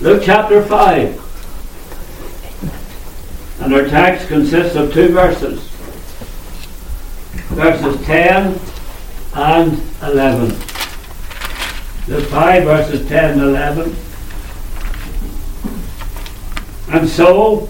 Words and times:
Luke 0.00 0.22
chapter 0.24 0.64
5. 0.64 1.18
And 3.62 3.74
our 3.74 3.86
text 3.86 4.28
consists 4.28 4.74
of 4.74 4.92
two 4.92 5.08
verses. 5.08 5.60
Verses 7.54 8.04
10 8.06 8.58
and 9.34 9.80
11. 10.02 10.48
Luke 12.08 12.28
5 12.28 12.64
verses 12.64 13.08
10 13.08 13.32
and 13.32 13.42
11. 13.42 13.94
And 16.88 17.08
so 17.08 17.68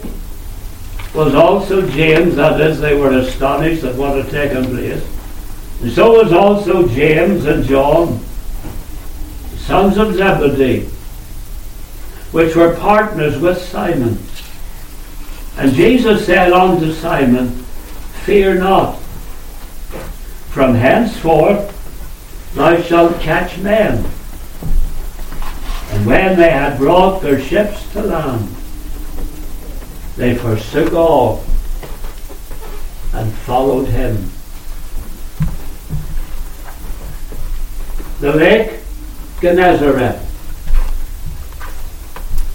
was 1.15 1.35
also 1.35 1.87
James, 1.91 2.37
that 2.37 2.61
is, 2.61 2.81
they 2.81 2.97
were 2.97 3.13
astonished 3.13 3.85
at 3.85 3.95
what 3.97 4.17
had 4.17 4.31
taken 4.31 4.65
place. 4.65 5.07
And 5.83 5.93
so 5.93 6.23
was 6.23 6.33
also 6.33 6.89
James 6.89 7.45
and 7.45 7.65
John, 7.65 8.19
sons 9.57 9.99
of 9.99 10.15
Zebedee, 10.15 10.89
which 12.33 12.57
were 12.57 12.75
partners 12.75 13.39
with 13.39 13.59
Simon. 13.59 14.19
And 15.57 15.75
Jesus 15.75 16.27
said 16.27 16.53
unto 16.53 16.93
Simon, 16.93 17.51
Fear 18.25 18.57
not, 18.57 18.99
from 20.51 20.75
henceforth 20.75 21.69
thou 22.55 22.81
shalt 22.83 23.21
catch 23.21 23.59
men. 23.59 24.05
And 25.91 26.07
when 26.07 26.39
they 26.39 26.51
had 26.51 26.79
brought 26.79 27.21
their 27.21 27.41
ships 27.41 27.91
to 27.93 28.03
land, 28.03 28.49
they 30.17 30.37
forsook 30.37 30.93
all 30.95 31.45
and 33.13 33.33
followed 33.33 33.89
him. 33.89 34.31
The 38.21 38.33
lake 38.33 38.83
Gennesaret. 39.43 40.32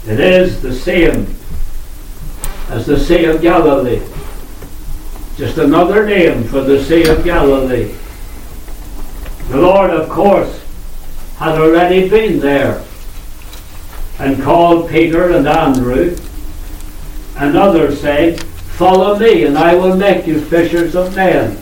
It 0.08 0.22
is 0.22 0.62
the 0.62 0.74
same 0.74 1.36
as 2.70 2.86
the 2.86 2.98
Sea 2.98 3.26
of 3.26 3.42
Galilee. 3.42 4.02
Just 5.36 5.58
another 5.58 6.06
name 6.06 6.46
for 6.46 6.62
the 6.62 6.82
Sea 6.82 7.10
of 7.10 7.26
Galilee. 7.26 7.94
The 9.50 9.58
Lord, 9.58 9.90
of 9.90 10.08
course, 10.08 10.64
had 11.38 11.60
already 11.60 12.08
been 12.08 12.40
there 12.40 12.86
and 14.18 14.42
called 14.42 14.90
Peter 14.90 15.32
and 15.32 15.46
Andrew 15.46 16.16
and 17.36 17.58
others 17.58 18.00
saying, 18.00 18.38
Follow 18.78 19.20
me, 19.20 19.44
and 19.44 19.58
I 19.58 19.76
will 19.76 19.98
make 19.98 20.26
you 20.26 20.40
fishers 20.40 20.96
of 20.96 21.18
men. 21.18 21.62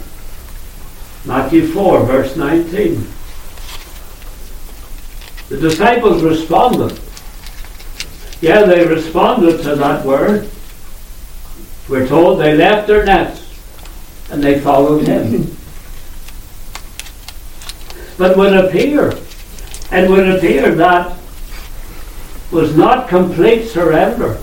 Matthew 1.26 1.66
4, 1.68 2.06
verse 2.06 2.36
19. 2.36 3.08
The 5.50 5.58
disciples 5.58 6.22
responded. 6.22 7.00
Yeah, 8.46 8.62
they 8.62 8.86
responded 8.86 9.64
to 9.64 9.76
that 9.76 10.06
word. 10.06 10.48
We're 11.90 12.08
told 12.08 12.40
they 12.40 12.56
left 12.56 12.86
their 12.86 13.04
nets 13.04 13.42
and 14.30 14.44
they 14.44 14.60
followed 14.60 15.08
him. 15.08 15.32
but 18.20 18.38
would 18.38 18.54
appear, 18.54 19.18
and 19.90 20.12
would 20.12 20.30
appear 20.30 20.76
that 20.76 21.18
was 22.52 22.78
not 22.78 23.10
complete 23.10 23.68
surrender 23.68 24.40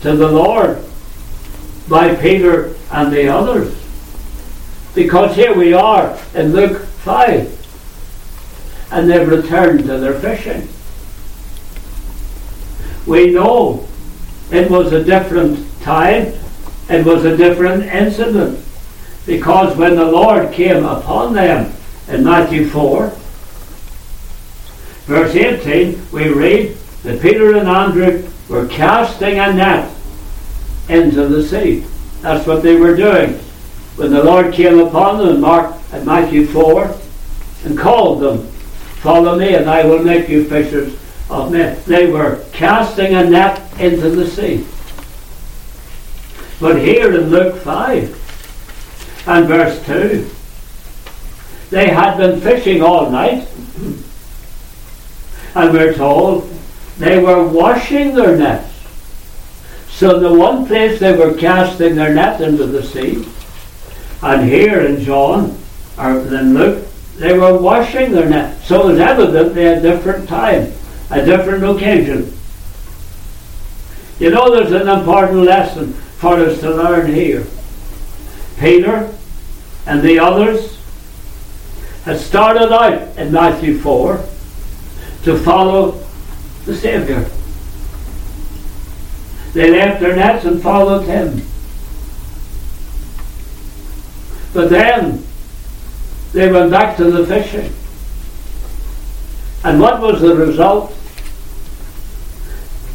to 0.00 0.16
the 0.16 0.28
Lord 0.28 0.84
by 1.88 2.16
Peter 2.16 2.74
and 2.90 3.12
the 3.12 3.28
others. 3.28 3.80
Because 4.92 5.36
here 5.36 5.54
we 5.54 5.72
are 5.72 6.18
in 6.34 6.52
Luke 6.52 6.82
5, 6.82 8.88
and 8.90 9.08
they've 9.08 9.28
returned 9.28 9.84
to 9.84 9.98
their 9.98 10.18
fishing. 10.18 10.68
We 13.06 13.30
know 13.30 13.86
it 14.50 14.70
was 14.70 14.92
a 14.92 15.04
different 15.04 15.64
time, 15.80 16.32
it 16.88 17.06
was 17.06 17.24
a 17.24 17.36
different 17.36 17.84
incident, 17.84 18.64
because 19.24 19.76
when 19.76 19.96
the 19.96 20.04
Lord 20.04 20.52
came 20.52 20.84
upon 20.84 21.34
them 21.34 21.72
in 22.08 22.24
Matthew 22.24 22.68
4, 22.68 23.12
verse 25.06 25.34
18, 25.34 26.10
we 26.10 26.28
read 26.28 26.76
that 27.04 27.22
Peter 27.22 27.56
and 27.56 27.68
Andrew 27.68 28.28
were 28.48 28.66
casting 28.66 29.38
a 29.38 29.52
net 29.52 29.92
into 30.88 31.28
the 31.28 31.42
sea. 31.42 31.84
That's 32.22 32.46
what 32.46 32.62
they 32.62 32.76
were 32.76 32.96
doing. 32.96 33.34
When 33.96 34.10
the 34.10 34.22
Lord 34.22 34.52
came 34.52 34.78
upon 34.78 35.24
them 35.24 35.40
Mark 35.40 35.74
at 35.92 36.04
Matthew 36.04 36.46
4 36.46 36.94
and 37.64 37.78
called 37.78 38.20
them, 38.20 38.46
Follow 39.00 39.38
me, 39.38 39.54
and 39.54 39.70
I 39.70 39.84
will 39.84 40.02
make 40.02 40.28
you 40.28 40.48
fishers 40.48 40.98
of 41.28 41.52
men. 41.52 41.78
They 41.86 42.10
were 42.10 42.44
casting 42.52 43.14
a 43.14 43.24
net 43.24 43.60
into 43.80 44.10
the 44.10 44.26
sea. 44.26 44.66
But 46.60 46.80
here 46.80 47.14
in 47.14 47.30
Luke 47.30 47.56
5 47.62 49.24
and 49.28 49.46
verse 49.46 49.84
2, 49.86 50.30
they 51.70 51.88
had 51.88 52.16
been 52.16 52.40
fishing 52.40 52.82
all 52.82 53.10
night. 53.10 53.48
And 55.54 55.72
we're 55.72 55.94
told 55.94 56.48
they 56.98 57.18
were 57.22 57.46
washing 57.46 58.14
their 58.14 58.36
nets. 58.36 58.72
So 59.90 60.18
the 60.20 60.32
one 60.32 60.66
place 60.66 61.00
they 61.00 61.16
were 61.16 61.34
casting 61.34 61.94
their 61.94 62.12
net 62.14 62.40
into 62.42 62.66
the 62.66 62.82
sea, 62.82 63.26
and 64.22 64.46
here 64.46 64.80
in 64.82 65.02
John, 65.02 65.58
or 65.98 66.18
in 66.18 66.52
Luke, 66.52 66.86
they 67.16 67.38
were 67.38 67.58
washing 67.58 68.12
their 68.12 68.28
net. 68.28 68.62
So 68.62 68.82
it 68.82 68.92
was 68.92 69.00
evidently 69.00 69.64
a 69.64 69.80
different 69.80 70.28
time, 70.28 70.72
a 71.10 71.24
different 71.24 71.64
occasion. 71.64 72.32
You 74.18 74.30
know, 74.30 74.50
there's 74.50 74.72
an 74.72 74.88
important 74.88 75.42
lesson 75.42 75.92
for 75.92 76.34
us 76.34 76.60
to 76.60 76.70
learn 76.70 77.12
here. 77.12 77.46
Peter 78.58 79.12
and 79.86 80.02
the 80.02 80.18
others 80.18 80.78
had 82.04 82.18
started 82.18 82.72
out 82.72 83.16
in 83.18 83.32
Matthew 83.32 83.78
4 83.78 84.24
to 85.24 85.38
follow 85.38 86.02
the 86.64 86.74
Saviour. 86.74 87.26
They 89.52 89.70
left 89.70 90.00
their 90.00 90.16
nets 90.16 90.44
and 90.44 90.62
followed 90.62 91.02
him. 91.02 91.42
But 94.54 94.70
then 94.70 95.24
they 96.32 96.50
went 96.50 96.70
back 96.70 96.96
to 96.96 97.10
the 97.10 97.26
fishing. 97.26 97.75
And 99.66 99.80
what 99.80 100.00
was 100.00 100.20
the 100.20 100.32
result? 100.32 100.94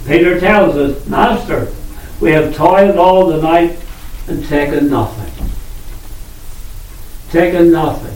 Peter 0.07 0.39
tells 0.39 0.77
us, 0.77 1.05
Master, 1.05 1.67
we 2.21 2.31
have 2.31 2.55
toiled 2.55 2.95
all 2.95 3.27
the 3.27 3.41
night 3.41 3.77
and 4.29 4.45
taken 4.45 4.89
nothing. 4.89 5.49
Taken 7.29 7.73
nothing. 7.73 8.15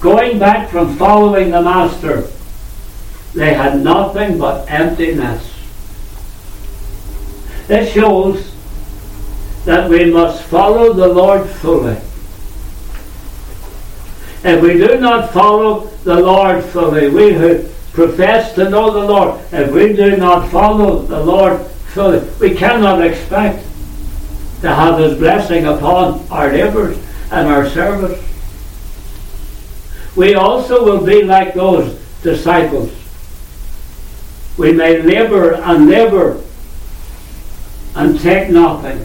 Going 0.00 0.40
back 0.40 0.68
from 0.68 0.96
following 0.96 1.52
the 1.52 1.62
Master, 1.62 2.28
they 3.32 3.54
had 3.54 3.80
nothing 3.80 4.36
but 4.36 4.68
emptiness. 4.68 5.48
It 7.68 7.88
shows 7.92 8.52
that 9.64 9.88
we 9.88 10.10
must 10.10 10.42
follow 10.42 10.92
the 10.92 11.06
Lord 11.06 11.48
fully. 11.48 12.03
If 14.44 14.60
we 14.60 14.74
do 14.74 15.00
not 15.00 15.32
follow 15.32 15.86
the 16.04 16.20
Lord 16.20 16.62
fully, 16.64 17.08
we 17.08 17.32
who 17.32 17.66
profess 17.92 18.54
to 18.56 18.68
know 18.68 18.90
the 18.90 19.00
Lord, 19.00 19.40
if 19.50 19.72
we 19.72 19.94
do 19.94 20.18
not 20.18 20.50
follow 20.50 21.00
the 21.00 21.24
Lord 21.24 21.62
fully, 21.94 22.20
we 22.38 22.54
cannot 22.54 23.02
expect 23.02 23.64
to 24.60 24.74
have 24.74 24.98
His 24.98 25.16
blessing 25.16 25.64
upon 25.64 26.26
our 26.30 26.52
labours 26.52 26.98
and 27.30 27.48
our 27.48 27.66
service. 27.70 28.22
We 30.14 30.34
also 30.34 30.84
will 30.84 31.04
be 31.04 31.22
like 31.22 31.54
those 31.54 31.98
disciples. 32.22 32.92
We 34.58 34.72
may 34.72 35.00
labour 35.00 35.54
and 35.54 35.88
labour 35.88 36.42
and 37.96 38.20
take 38.20 38.50
nothing. 38.50 39.04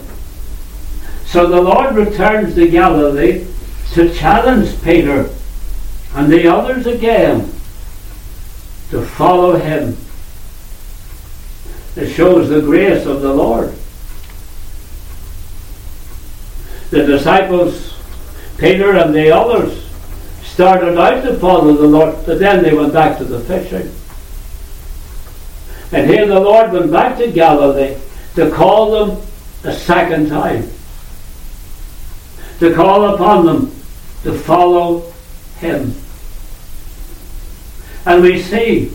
So 1.24 1.46
the 1.46 1.62
Lord 1.62 1.96
returns 1.96 2.54
to 2.56 2.68
Galilee 2.68 3.46
to 3.92 4.14
challenge 4.14 4.80
Peter 4.82 5.28
and 6.14 6.30
the 6.30 6.46
others 6.46 6.86
again 6.86 7.40
to 8.90 9.02
follow 9.04 9.56
him. 9.56 9.96
It 11.96 12.12
shows 12.12 12.48
the 12.48 12.60
grace 12.60 13.04
of 13.06 13.20
the 13.20 13.32
Lord. 13.32 13.74
The 16.90 17.06
disciples, 17.06 17.96
Peter 18.58 18.96
and 18.96 19.14
the 19.14 19.30
others, 19.30 19.88
started 20.42 20.98
out 20.98 21.22
to 21.24 21.38
follow 21.38 21.72
the 21.72 21.86
Lord, 21.86 22.26
but 22.26 22.38
then 22.38 22.62
they 22.62 22.74
went 22.74 22.92
back 22.92 23.18
to 23.18 23.24
the 23.24 23.40
fishing. 23.40 23.92
And 25.92 26.08
here 26.08 26.26
the 26.26 26.38
Lord 26.38 26.72
went 26.72 26.92
back 26.92 27.18
to 27.18 27.30
Galilee 27.30 27.96
to 28.36 28.50
call 28.50 29.06
them 29.06 29.26
a 29.64 29.72
second 29.72 30.28
time. 30.28 30.68
To 32.60 32.74
call 32.74 33.14
upon 33.14 33.46
them 33.46 33.79
to 34.22 34.38
follow 34.38 35.12
Him. 35.58 35.94
And 38.06 38.22
we 38.22 38.40
see 38.40 38.92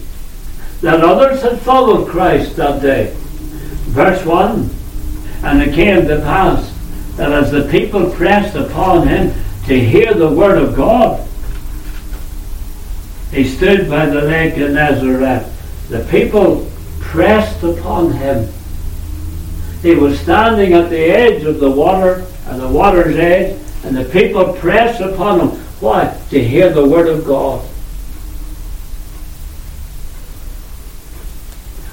that 0.82 1.02
others 1.02 1.42
had 1.42 1.60
followed 1.62 2.08
Christ 2.08 2.56
that 2.58 2.82
day. 2.82 3.14
Verse 3.16 4.26
1 4.26 4.70
And 5.44 5.62
it 5.62 5.74
came 5.74 6.08
to 6.08 6.20
pass 6.22 6.72
that 7.18 7.32
as 7.32 7.52
the 7.52 7.68
people 7.70 8.10
pressed 8.12 8.56
upon 8.56 9.08
him 9.08 9.34
to 9.68 9.80
hear 9.80 10.14
the 10.14 10.30
word 10.30 10.58
of 10.58 10.76
God, 10.76 11.26
he 13.32 13.44
stood 13.44 13.90
by 13.90 14.06
the 14.06 14.22
lake 14.22 14.54
of 14.54 14.74
Gennesaret. 14.74 15.46
The 15.90 16.04
people 16.10 16.70
pressed 17.00 17.64
upon 17.64 18.12
him. 18.12 18.52
He 19.82 19.96
was 19.96 20.20
standing 20.20 20.74
at 20.74 20.90
the 20.90 21.00
edge 21.00 21.44
of 21.44 21.60
the 21.60 21.70
water, 21.70 22.26
at 22.48 22.60
the 22.60 22.68
water's 22.68 23.16
edge, 23.16 23.60
and 23.86 23.96
the 23.96 24.06
people 24.06 24.54
pressed 24.54 25.00
upon 25.00 25.40
him. 25.40 25.50
Why? 25.80 26.20
To 26.32 26.44
hear 26.44 26.72
the 26.72 26.86
word 26.86 27.08
of 27.08 27.26
God. 27.26 27.62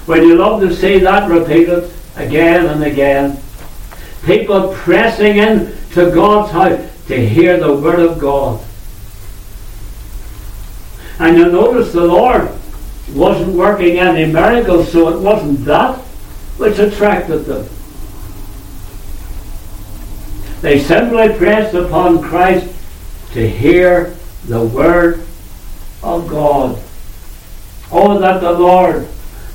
When 0.05 0.23
you 0.23 0.35
love 0.35 0.61
to 0.61 0.75
see 0.75 0.99
that 0.99 1.29
repeated 1.29 1.91
again 2.15 2.65
and 2.65 2.83
again, 2.83 3.39
people 4.25 4.73
pressing 4.73 5.37
in 5.37 5.75
to 5.91 6.11
God's 6.11 6.51
house 6.51 6.91
to 7.07 7.27
hear 7.27 7.57
the 7.59 7.73
word 7.73 7.99
of 7.99 8.19
God. 8.19 8.63
And 11.19 11.37
you 11.37 11.51
notice 11.51 11.93
the 11.93 12.03
Lord 12.03 12.49
wasn't 13.13 13.55
working 13.55 13.99
any 13.99 14.31
miracles, 14.31 14.91
so 14.91 15.09
it 15.09 15.21
wasn't 15.21 15.63
that 15.65 15.99
which 16.57 16.79
attracted 16.79 17.45
them. 17.45 17.67
They 20.63 20.79
simply 20.79 21.27
pressed 21.37 21.75
upon 21.75 22.21
Christ 22.21 22.73
to 23.33 23.49
hear 23.49 24.15
the 24.45 24.63
word 24.63 25.25
of 26.01 26.29
God. 26.29 26.81
Oh, 27.91 28.17
that 28.19 28.39
the 28.39 28.53
Lord 28.53 29.05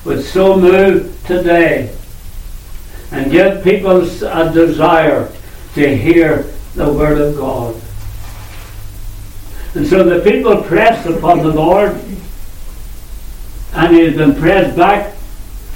would 0.05 0.23
so 0.23 0.61
move 0.61 1.19
today 1.27 1.97
and 3.11 3.33
give 3.33 3.65
people 3.65 4.03
a 4.03 4.29
uh, 4.29 4.53
desire 4.53 5.33
to 5.77 5.97
hear 5.97 6.43
the 6.75 6.93
word 6.93 7.19
of 7.19 7.37
God. 7.37 7.75
And 9.75 9.87
so 9.87 10.05
the 10.05 10.31
people 10.31 10.63
pressed 10.63 11.09
upon 11.09 11.39
the 11.39 11.49
Lord, 11.49 11.93
and 13.73 13.97
he 13.97 14.05
has 14.05 14.15
been 14.15 14.35
pressed 14.35 14.77
back 14.77 15.15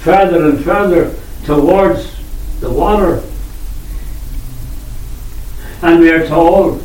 further 0.03 0.45
and 0.49 0.63
further 0.63 1.15
towards 1.43 2.21
the 2.59 2.69
water. 2.69 3.23
And 5.83 5.99
we 5.99 6.11
are 6.11 6.25
told 6.25 6.79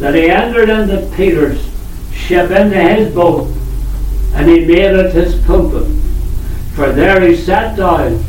that 0.00 0.16
he 0.16 0.28
entered 0.28 0.68
into 0.68 1.08
Peter's 1.14 1.64
ship, 2.12 2.50
into 2.50 2.76
his 2.76 3.14
boat, 3.14 3.48
and 4.34 4.48
he 4.48 4.64
made 4.64 4.96
it 4.96 5.14
his 5.14 5.36
pulpit. 5.46 5.86
For 6.74 6.90
there 6.90 7.20
he 7.20 7.36
sat 7.36 7.76
down 7.76 8.24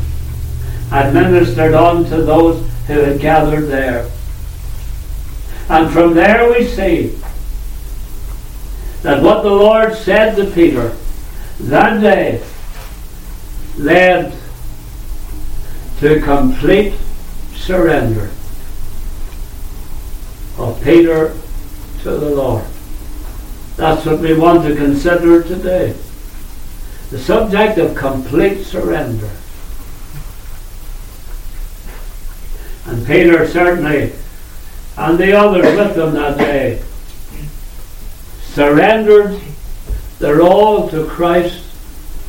and 0.92 1.14
ministered 1.14 1.74
unto 1.74 2.22
those 2.22 2.64
who 2.86 3.00
had 3.00 3.18
gathered 3.18 3.66
there. 3.66 4.08
And 5.68 5.92
from 5.92 6.14
there 6.14 6.48
we 6.52 6.68
see 6.68 7.18
that 9.02 9.20
what 9.20 9.42
the 9.42 9.50
Lord 9.50 9.96
said 9.96 10.36
to 10.36 10.48
Peter 10.52 10.96
that 11.58 12.00
day 12.00 12.40
led 13.76 14.32
to 15.98 16.20
complete 16.20 16.94
surrender 17.56 18.30
of 20.58 20.82
Peter 20.82 21.34
to 22.02 22.10
the 22.10 22.30
Lord. 22.30 22.64
That's 23.76 24.04
what 24.04 24.18
we 24.18 24.34
want 24.34 24.64
to 24.64 24.74
consider 24.74 25.42
today. 25.42 25.94
The 27.10 27.18
subject 27.18 27.78
of 27.78 27.94
complete 27.94 28.64
surrender. 28.64 29.30
And 32.86 33.06
Peter 33.06 33.46
certainly, 33.46 34.12
and 34.96 35.18
the 35.18 35.32
others 35.32 35.76
with 35.76 35.96
him 35.96 36.14
that 36.14 36.38
day, 36.38 36.82
surrendered 38.42 39.40
their 40.18 40.42
all 40.42 40.88
to 40.88 41.06
Christ 41.06 41.62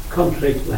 completely. 0.10 0.78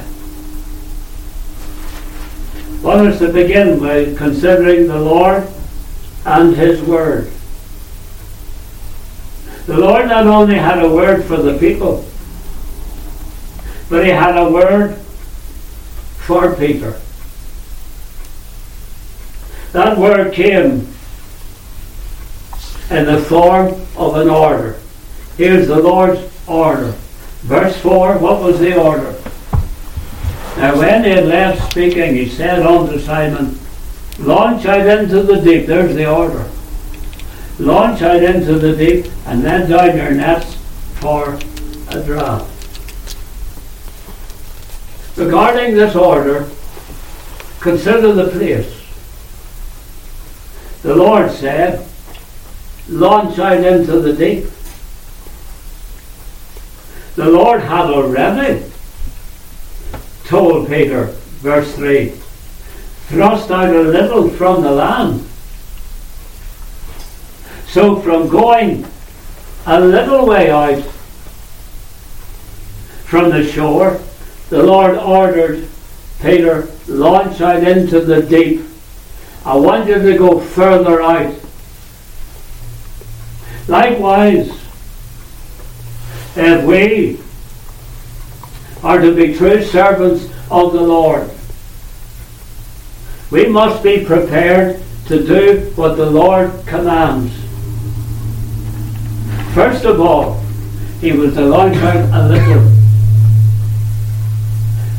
One 2.81 3.07
is 3.07 3.19
to 3.19 3.31
begin 3.31 3.79
by 3.79 4.13
considering 4.15 4.87
the 4.87 4.99
Lord 4.99 5.47
and 6.25 6.55
His 6.55 6.81
Word. 6.81 7.31
The 9.65 9.77
Lord 9.77 10.07
not 10.07 10.27
only 10.27 10.55
had 10.55 10.83
a 10.83 10.91
word 10.91 11.23
for 11.25 11.37
the 11.37 11.57
people, 11.57 12.05
but 13.89 14.05
He 14.05 14.11
had 14.11 14.37
a 14.37 14.49
word 14.49 14.97
for 16.17 16.55
Peter. 16.55 16.99
That 19.73 19.97
word 19.97 20.33
came 20.33 20.87
in 22.89 23.05
the 23.05 23.23
form 23.27 23.69
of 23.95 24.15
an 24.15 24.29
order. 24.29 24.79
Here's 25.37 25.67
the 25.67 25.79
Lord's 25.79 26.21
order. 26.45 26.91
Verse 27.41 27.77
4, 27.77 28.17
what 28.17 28.41
was 28.41 28.59
the 28.59 28.79
order? 28.79 29.15
Now 30.57 30.77
when 30.77 31.03
he 31.05 31.11
had 31.11 31.25
left 31.25 31.71
speaking, 31.71 32.15
he 32.15 32.27
said 32.27 32.59
unto 32.59 32.99
Simon, 32.99 33.57
Launch 34.19 34.65
out 34.65 34.85
into 34.85 35.23
the 35.23 35.39
deep. 35.39 35.65
There's 35.65 35.95
the 35.95 36.07
order. 36.09 36.50
Launch 37.61 38.01
out 38.01 38.23
into 38.23 38.57
the 38.57 38.75
deep 38.75 39.05
and 39.27 39.43
let 39.43 39.69
down 39.69 39.95
your 39.95 40.09
nets 40.09 40.55
for 40.95 41.35
a 41.35 42.01
draught. 42.03 42.49
Regarding 45.15 45.75
this 45.75 45.95
order, 45.95 46.49
consider 47.59 48.13
the 48.13 48.29
place. 48.31 48.81
The 50.81 50.95
Lord 50.95 51.29
said, 51.29 51.87
launch 52.89 53.37
out 53.37 53.63
into 53.63 53.99
the 53.99 54.13
deep. 54.13 54.45
The 57.13 57.29
Lord 57.29 57.61
had 57.61 57.91
already 57.91 58.65
told 60.25 60.67
Peter, 60.67 61.05
verse 61.43 61.75
3, 61.75 62.09
thrust 63.09 63.51
out 63.51 63.75
a 63.75 63.83
little 63.83 64.29
from 64.29 64.63
the 64.63 64.71
land. 64.71 65.27
So 67.71 67.99
from 68.01 68.29
going 68.29 68.85
a 69.65 69.79
little 69.79 70.25
way 70.25 70.51
out 70.51 70.83
from 73.05 73.29
the 73.29 73.43
shore, 73.43 73.99
the 74.49 74.61
Lord 74.61 74.97
ordered 74.97 75.67
Peter, 76.21 76.67
launch 76.87 77.41
out 77.41 77.63
into 77.63 78.01
the 78.01 78.21
deep 78.21 78.61
I 79.43 79.55
want 79.55 79.87
you 79.87 79.95
to 79.95 80.17
go 80.17 80.39
further 80.39 81.01
out. 81.01 81.33
Likewise, 83.67 84.49
if 86.35 86.65
we 86.65 87.19
are 88.83 88.99
to 88.99 89.15
be 89.15 89.33
true 89.33 89.63
servants 89.63 90.25
of 90.51 90.73
the 90.73 90.81
Lord, 90.81 91.29
we 93.31 93.47
must 93.47 93.81
be 93.81 94.05
prepared 94.05 94.79
to 95.07 95.25
do 95.25 95.71
what 95.75 95.97
the 95.97 96.09
Lord 96.09 96.51
commands. 96.67 97.40
First 99.53 99.83
of 99.83 99.99
all, 99.99 100.39
he 101.01 101.11
was 101.11 101.33
to 101.33 101.41
launch 101.41 101.75
out 101.77 102.09
a 102.13 102.27
little. 102.29 102.71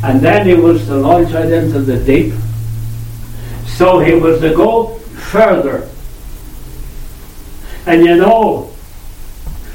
And 0.03 0.21
then 0.21 0.45
he 0.45 0.53
was 0.53 0.85
to 0.85 0.95
launch 0.95 1.33
out 1.33 1.51
into 1.51 1.79
the 1.79 1.97
deep. 1.97 2.33
So 3.65 3.99
he 3.99 4.13
was 4.13 4.41
to 4.41 4.53
go 4.53 4.99
further. 5.31 5.89
And 7.87 8.05
you 8.05 8.17
know, 8.17 8.71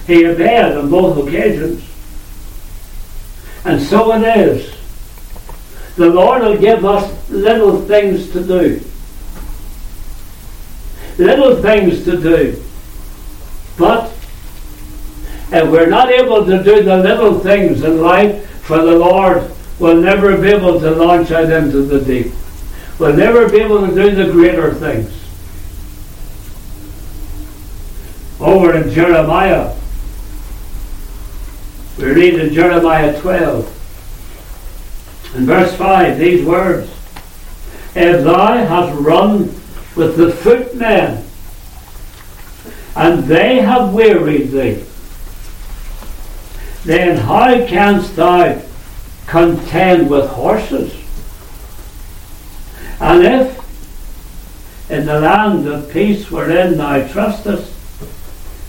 he 0.06 0.26
obeyed 0.26 0.76
on 0.76 0.90
both 0.90 1.26
occasions. 1.26 1.82
And 3.64 3.82
so 3.82 4.12
it 4.12 4.38
is. 4.38 4.74
The 5.96 6.08
Lord 6.08 6.42
will 6.42 6.56
give 6.56 6.84
us 6.84 7.30
little 7.30 7.80
things 7.82 8.30
to 8.30 8.44
do. 8.44 8.80
Little 11.18 11.60
things 11.60 12.04
to 12.04 12.16
do. 12.20 12.62
But 13.76 14.12
if 15.50 15.70
we're 15.70 15.88
not 15.88 16.10
able 16.10 16.44
to 16.44 16.62
do 16.62 16.82
the 16.82 16.98
little 16.98 17.38
things 17.38 17.82
in 17.82 18.02
life 18.02 18.48
for 18.62 18.78
the 18.78 18.96
Lord, 18.96 19.50
we'll 19.78 20.00
never 20.00 20.36
be 20.36 20.48
able 20.48 20.78
to 20.80 20.90
launch 20.90 21.30
out 21.30 21.50
into 21.50 21.82
the 21.82 22.00
deep 22.00 22.32
We'll 22.98 23.14
never 23.14 23.48
be 23.48 23.60
able 23.60 23.86
to 23.86 23.94
do 23.94 24.10
the 24.10 24.32
greater 24.32 24.74
things. 24.74 25.14
Over 28.40 28.76
in 28.76 28.90
Jeremiah, 28.90 29.74
we 31.96 32.04
read 32.06 32.34
in 32.34 32.52
Jeremiah 32.52 33.18
12, 33.20 33.74
in 35.36 35.46
verse 35.46 35.74
5, 35.74 36.18
these 36.18 36.44
words 36.44 36.90
If 37.94 38.24
thou 38.24 38.66
hast 38.66 39.00
run 39.00 39.38
with 39.94 40.16
the 40.16 40.32
footmen, 40.32 41.24
and 42.96 43.24
they 43.24 43.60
have 43.60 43.92
wearied 43.92 44.50
thee, 44.50 44.84
then 46.84 47.16
how 47.16 47.66
canst 47.66 48.16
thou 48.16 48.62
contend 49.26 50.08
with 50.08 50.28
horses. 50.30 50.94
And 53.00 53.24
if 53.24 54.90
in 54.90 55.06
the 55.06 55.20
land 55.20 55.68
of 55.68 55.90
peace 55.90 56.30
wherein 56.30 56.78
thou 56.78 57.06
trustest, 57.06 57.72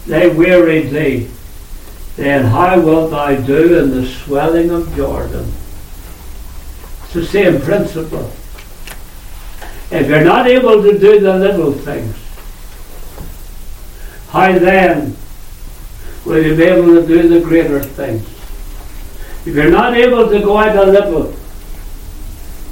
they 0.05 0.29
wearied 0.29 0.91
thee, 0.91 1.29
then 2.15 2.45
how 2.45 2.79
wilt 2.79 3.11
thou 3.11 3.35
do 3.35 3.79
in 3.79 3.91
the 3.91 4.05
swelling 4.05 4.69
of 4.69 4.93
Jordan? 4.95 5.51
It's 7.03 7.13
the 7.13 7.25
same 7.25 7.61
principle. 7.61 8.31
If 9.91 10.07
you're 10.07 10.23
not 10.23 10.45
able 10.45 10.83
to 10.83 10.99
do 10.99 11.19
the 11.19 11.37
little 11.37 11.73
things, 11.73 12.15
how 14.29 14.59
then 14.59 15.15
will 16.29 16.45
you 16.45 16.55
be 16.55 16.63
able 16.63 16.93
to 16.93 17.07
do 17.07 17.27
the 17.27 17.41
greater 17.41 17.81
things? 17.81 18.23
If 19.47 19.55
you're 19.55 19.71
not 19.71 19.95
able 19.95 20.29
to 20.29 20.39
go 20.39 20.57
out 20.57 20.75
a 20.75 20.91
little, 20.91 21.35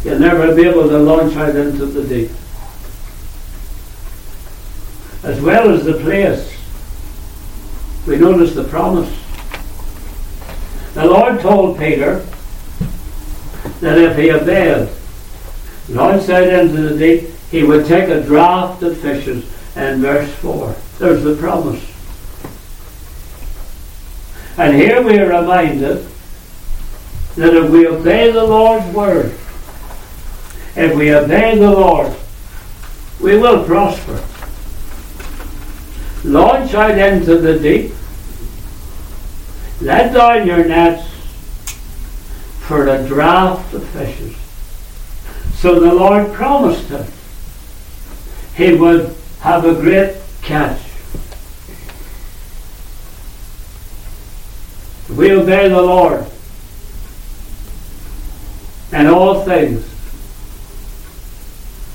you'll 0.03 0.19
never 0.19 0.53
be 0.55 0.67
able 0.67 0.87
to 0.87 0.99
launch 0.99 1.35
out 1.35 1.55
into 1.55 1.87
the 1.87 2.07
deep. 2.07 2.29
As 5.23 5.41
well 5.41 5.71
as 5.71 5.85
the 5.85 5.95
place, 5.95 6.53
we 8.05 8.17
notice 8.17 8.53
the 8.53 8.63
promise. 8.63 9.11
The 10.93 11.05
Lord 11.05 11.39
told 11.39 11.79
Peter 11.79 12.23
that 13.79 13.97
if 13.97 14.17
he 14.17 14.31
obeyed, 14.31 14.87
launched 15.89 16.29
out 16.29 16.47
into 16.47 16.81
the 16.89 16.97
deep, 16.97 17.29
he 17.49 17.63
would 17.63 17.87
take 17.87 18.07
a 18.09 18.21
draught 18.21 18.83
of 18.83 18.99
fishes. 18.99 19.51
And 19.75 20.01
verse 20.01 20.31
4, 20.35 20.75
there's 20.99 21.23
the 21.23 21.35
promise. 21.35 21.96
And 24.57 24.75
here 24.75 25.01
we 25.01 25.19
are 25.19 25.39
reminded 25.39 26.07
that 27.35 27.53
if 27.53 27.69
we 27.69 27.87
obey 27.87 28.31
the 28.31 28.43
Lord's 28.43 28.87
word, 28.93 29.37
if 30.75 30.95
we 30.95 31.13
obey 31.13 31.57
the 31.57 31.71
Lord, 31.71 32.15
we 33.21 33.37
will 33.37 33.63
prosper. 33.65 34.23
Launch 36.23 36.73
out 36.73 36.97
into 36.97 37.37
the 37.37 37.59
deep. 37.59 37.93
Let 39.81 40.13
down 40.13 40.47
your 40.47 40.65
nets 40.65 41.07
for 42.61 42.87
a 42.87 43.07
draught 43.07 43.73
of 43.73 43.87
fishes. 43.89 44.35
So 45.53 45.79
the 45.79 45.93
Lord 45.93 46.33
promised 46.33 46.89
him 46.89 47.05
he 48.55 48.73
would 48.73 49.15
have 49.41 49.65
a 49.65 49.75
great 49.75 50.15
catch. 50.41 50.81
We 55.17 55.31
obey 55.31 55.67
the 55.67 55.81
Lord 55.81 56.23
and 58.91 59.07
all 59.07 59.43
things. 59.43 59.83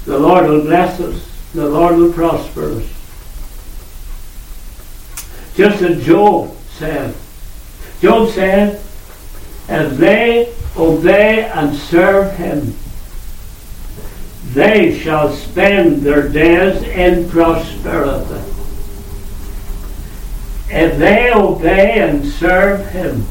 The 0.07 0.19
Lord 0.19 0.47
will 0.49 0.63
bless 0.63 0.99
us. 0.99 1.25
The 1.55 1.69
Lord 1.69 1.97
will 1.97 2.13
prosper 2.13 2.81
us. 2.81 2.89
Just 5.55 5.83
as 5.83 6.05
Job 6.05 6.57
said. 6.73 7.15
Job 8.01 8.29
said, 8.31 8.83
if 9.69 9.97
they 9.99 10.53
obey 10.77 11.45
and 11.45 11.77
serve 11.77 12.37
him, 12.37 12.75
they 14.47 14.99
shall 14.99 15.33
spend 15.33 16.03
their 16.03 16.29
days 16.29 16.83
in 16.83 17.31
prosperity. 17.31 18.52
If 20.75 20.97
they 20.97 21.31
obey 21.31 22.01
and 22.01 22.25
serve 22.25 22.89
him, 22.93 23.27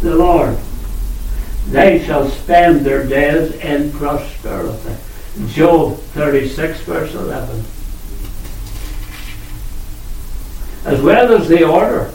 the 0.00 0.16
Lord, 0.16 0.58
they 1.68 2.04
shall 2.04 2.28
spend 2.28 2.84
their 2.84 3.06
days 3.06 3.52
in 3.54 3.92
prosperity. 3.92 4.96
Job 5.46 5.96
36, 5.98 6.80
verse 6.80 7.14
11. 7.14 7.64
As 10.84 11.00
well 11.00 11.40
as 11.40 11.48
the 11.48 11.62
order, 11.62 12.12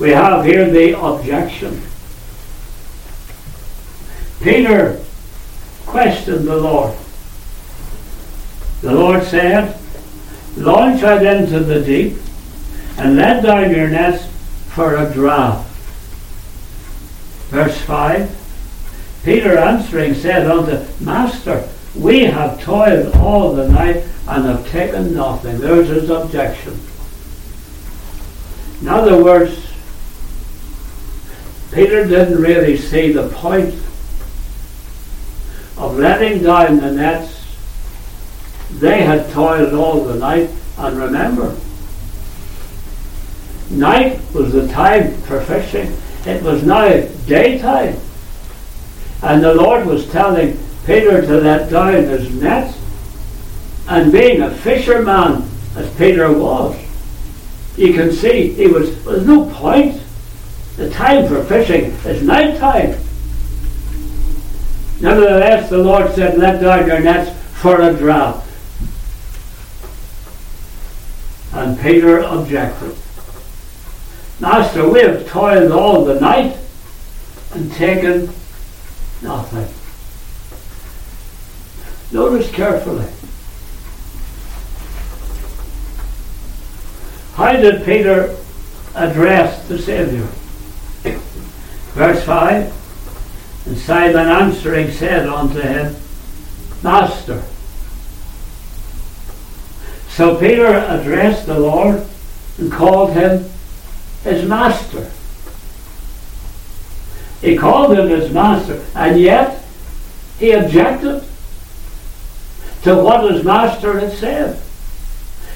we 0.00 0.10
have 0.10 0.46
here 0.46 0.70
the 0.70 0.98
objection. 0.98 1.82
Peter 4.40 5.04
questioned 5.84 6.48
the 6.48 6.56
Lord. 6.56 6.96
The 8.80 8.94
Lord 8.94 9.24
said, 9.24 9.77
Launch 10.58 11.02
out 11.02 11.24
into 11.24 11.60
the 11.60 11.80
deep 11.82 12.16
and 12.98 13.16
let 13.16 13.42
down 13.42 13.70
your 13.70 13.88
nets 13.88 14.26
for 14.68 14.96
a 14.96 15.10
draught. 15.12 15.64
Verse 17.48 17.80
5 17.82 18.36
Peter 19.24 19.58
answering 19.58 20.14
said 20.14 20.46
unto 20.46 20.84
Master, 21.04 21.68
we 21.94 22.24
have 22.24 22.60
toiled 22.62 23.14
all 23.16 23.52
the 23.52 23.68
night 23.68 24.04
and 24.28 24.44
have 24.44 24.68
taken 24.70 25.14
nothing. 25.14 25.58
There's 25.58 25.88
his 25.88 26.10
objection. 26.10 26.78
In 28.80 28.88
other 28.88 29.22
words, 29.22 29.66
Peter 31.72 32.06
didn't 32.06 32.40
really 32.40 32.76
see 32.76 33.12
the 33.12 33.28
point 33.28 33.74
of 35.76 35.98
letting 35.98 36.42
down 36.42 36.78
the 36.78 36.92
nets. 36.92 37.37
They 38.72 39.02
had 39.02 39.30
toiled 39.30 39.74
all 39.74 40.04
the 40.04 40.16
night, 40.16 40.50
and 40.76 40.98
remember, 40.98 41.56
night 43.70 44.20
was 44.34 44.52
the 44.52 44.68
time 44.68 45.14
for 45.22 45.40
fishing. 45.40 45.96
It 46.26 46.42
was 46.42 46.62
now 46.62 47.06
daytime. 47.26 47.96
And 49.22 49.42
the 49.42 49.54
Lord 49.54 49.86
was 49.86 50.08
telling 50.10 50.58
Peter 50.84 51.22
to 51.22 51.40
let 51.40 51.70
down 51.70 51.94
his 51.94 52.30
nets. 52.34 52.78
And 53.88 54.12
being 54.12 54.42
a 54.42 54.50
fisherman, 54.50 55.48
as 55.74 55.92
Peter 55.96 56.32
was, 56.32 56.78
you 57.76 57.94
can 57.94 58.12
see 58.12 58.52
he 58.52 58.66
was, 58.66 59.02
there's 59.04 59.26
no 59.26 59.48
point. 59.50 60.02
The 60.76 60.90
time 60.90 61.26
for 61.26 61.42
fishing 61.44 61.86
is 62.04 62.22
night 62.22 62.58
time. 62.58 62.98
Nevertheless, 65.00 65.70
the 65.70 65.78
Lord 65.78 66.12
said, 66.14 66.38
Let 66.38 66.60
down 66.60 66.86
your 66.86 67.00
nets 67.00 67.30
for 67.60 67.80
a 67.80 67.94
draught. 67.94 68.44
And 71.58 71.76
Peter 71.80 72.20
objected. 72.20 72.94
Master, 74.38 74.88
we 74.88 75.00
have 75.00 75.26
toiled 75.28 75.72
all 75.72 76.04
the 76.04 76.20
night 76.20 76.56
and 77.52 77.72
taken 77.72 78.32
nothing. 79.22 79.66
Notice 82.12 82.48
carefully. 82.52 83.08
How 87.34 87.60
did 87.60 87.84
Peter 87.84 88.36
address 88.94 89.66
the 89.66 89.80
Saviour? 89.80 90.28
Verse 91.96 92.22
5 92.22 93.66
and 93.66 93.76
Simon 93.78 94.28
answering 94.28 94.92
said 94.92 95.26
unto 95.26 95.58
him, 95.60 95.96
Master. 96.84 97.42
So 100.18 100.34
Peter 100.36 100.66
addressed 100.66 101.46
the 101.46 101.60
Lord 101.60 102.04
and 102.58 102.72
called 102.72 103.12
him 103.12 103.48
his 104.24 104.44
master. 104.48 105.08
He 107.40 107.56
called 107.56 107.96
him 107.96 108.08
his 108.08 108.32
master, 108.32 108.84
and 108.96 109.20
yet 109.20 109.62
he 110.40 110.50
objected 110.50 111.22
to 112.82 112.96
what 112.96 113.30
his 113.30 113.44
master 113.44 114.00
had 114.00 114.12
said. 114.12 114.60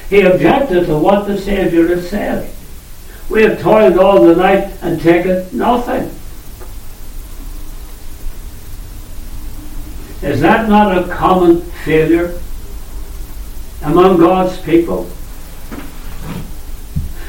He 0.08 0.20
objected 0.20 0.86
to 0.86 0.96
what 0.96 1.26
the 1.26 1.38
Saviour 1.38 1.88
had 1.88 2.04
said. 2.04 2.54
We 3.28 3.42
have 3.42 3.60
toiled 3.60 3.98
all 3.98 4.22
the 4.22 4.36
night 4.36 4.72
and 4.80 5.00
taken 5.00 5.44
nothing. 5.50 6.04
Is 10.22 10.40
that 10.40 10.68
not 10.68 10.96
a 10.96 11.12
common 11.12 11.62
failure 11.84 12.38
among 13.82 14.18
God's 14.18 14.60
people? 14.62 15.10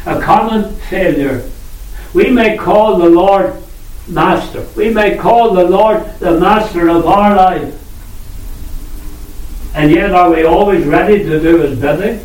A 0.06 0.22
common 0.22 0.76
failure. 0.90 1.50
We 2.14 2.30
may 2.30 2.58
call 2.58 2.98
the 2.98 3.10
Lord 3.10 3.56
Master. 4.08 4.68
We 4.76 4.90
may 4.90 5.18
call 5.18 5.54
the 5.54 5.64
Lord 5.64 6.06
the 6.20 6.40
Master 6.40 6.90
of 6.90 7.06
our 7.06 7.36
life. 7.36 7.80
And 9.76 9.90
yet, 9.92 10.12
are 10.12 10.30
we 10.30 10.44
always 10.44 10.86
ready 10.86 11.24
to 11.24 11.40
do 11.40 11.62
His 11.62 11.80
bidding? 11.80 12.24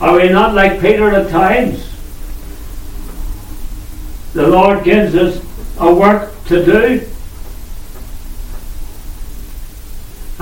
Are 0.00 0.16
we 0.16 0.28
not 0.30 0.54
like 0.54 0.80
Peter 0.80 1.10
at 1.10 1.30
times? 1.30 1.88
The 4.32 4.48
Lord 4.48 4.82
gives 4.82 5.14
us 5.14 5.44
a 5.78 5.94
work 5.94 6.32
to 6.46 6.64
do. 6.64 7.11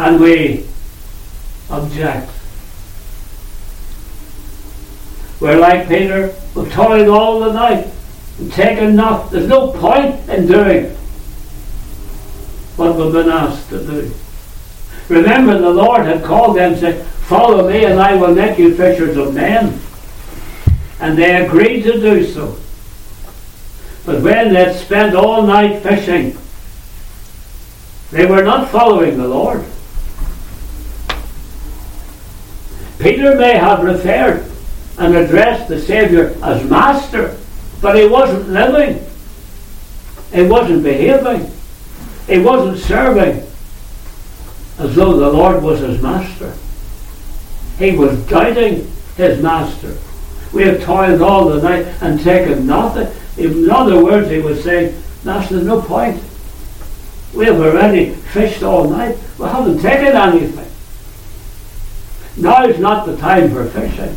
And 0.00 0.18
we 0.18 0.66
object. 1.68 2.30
We're 5.40 5.58
like 5.58 5.88
Peter, 5.88 6.34
we've 6.54 6.72
toiled 6.72 7.08
all 7.08 7.40
the 7.40 7.52
night 7.52 7.86
and 8.38 8.50
taken. 8.50 8.96
There's 8.96 9.46
no 9.46 9.72
point 9.72 10.26
in 10.30 10.46
doing 10.46 10.86
what 12.76 12.96
we've 12.96 13.12
been 13.12 13.28
asked 13.28 13.68
to 13.68 13.84
do. 13.84 14.10
Remember, 15.10 15.58
the 15.58 15.68
Lord 15.68 16.06
had 16.06 16.24
called 16.24 16.56
them 16.56 16.72
and 16.72 16.80
said, 16.80 17.06
Follow 17.06 17.68
me, 17.68 17.84
and 17.84 18.00
I 18.00 18.16
will 18.16 18.34
make 18.34 18.58
you 18.58 18.74
fishers 18.74 19.18
of 19.18 19.34
men. 19.34 19.78
And 20.98 21.18
they 21.18 21.44
agreed 21.44 21.82
to 21.82 22.00
do 22.00 22.24
so. 22.24 22.56
But 24.06 24.22
when 24.22 24.54
they'd 24.54 24.76
spent 24.76 25.14
all 25.14 25.46
night 25.46 25.82
fishing, 25.82 26.38
they 28.10 28.24
were 28.24 28.42
not 28.42 28.70
following 28.70 29.18
the 29.18 29.28
Lord. 29.28 29.62
Peter 33.00 33.34
may 33.36 33.56
have 33.56 33.82
referred 33.82 34.44
and 34.98 35.14
addressed 35.14 35.68
the 35.68 35.80
Saviour 35.80 36.34
as 36.42 36.68
Master, 36.68 37.36
but 37.80 37.96
he 37.96 38.06
wasn't 38.06 38.48
living. 38.50 39.04
He 40.32 40.42
wasn't 40.42 40.82
behaving. 40.82 41.50
He 42.26 42.38
wasn't 42.38 42.78
serving 42.78 43.46
as 44.78 44.94
though 44.94 45.16
the 45.16 45.32
Lord 45.32 45.62
was 45.62 45.80
his 45.80 46.00
master. 46.00 46.54
He 47.78 47.96
was 47.96 48.18
doubting 48.26 48.90
his 49.16 49.42
master. 49.42 49.96
We 50.52 50.62
have 50.64 50.82
toiled 50.82 51.22
all 51.22 51.48
the 51.48 51.62
night 51.62 51.86
and 52.00 52.20
taken 52.20 52.66
nothing. 52.66 53.08
In 53.36 53.68
other 53.70 54.02
words, 54.02 54.30
he 54.30 54.38
was 54.38 54.62
saying, 54.62 55.00
Master, 55.24 55.56
there's 55.56 55.66
no 55.66 55.82
point. 55.82 56.22
We 57.34 57.46
have 57.46 57.60
already 57.60 58.10
fished 58.10 58.62
all 58.62 58.88
night. 58.88 59.18
We 59.38 59.46
haven't 59.46 59.80
taken 59.80 60.16
anything. 60.16 60.69
Now 62.36 62.64
is 62.64 62.78
not 62.78 63.06
the 63.06 63.16
time 63.16 63.50
for 63.50 63.66
fishing. 63.66 64.16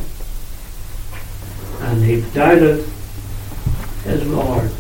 And 1.82 2.04
he 2.04 2.22
doubted 2.32 2.86
his 4.04 4.26
Lord. 4.28 4.72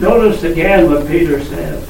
Notice 0.00 0.42
again 0.42 0.90
what 0.90 1.06
Peter 1.06 1.44
said. 1.44 1.86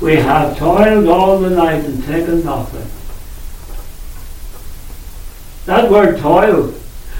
We 0.00 0.14
have 0.16 0.56
toiled 0.56 1.08
all 1.08 1.40
the 1.40 1.50
night 1.50 1.84
and 1.84 2.04
taken 2.04 2.44
nothing. 2.44 2.86
That 5.66 5.90
word 5.90 6.18
toil, 6.18 6.72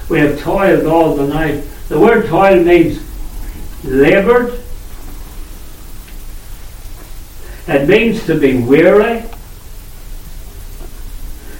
we 0.07 0.19
have 0.19 0.39
toiled 0.39 0.85
all 0.85 1.15
the 1.15 1.27
night. 1.27 1.63
The 1.89 1.99
word 1.99 2.27
toil 2.27 2.63
means 2.63 2.99
laboured. 3.83 4.59
It 7.67 7.87
means 7.87 8.25
to 8.25 8.39
be 8.39 8.59
weary. 8.59 9.23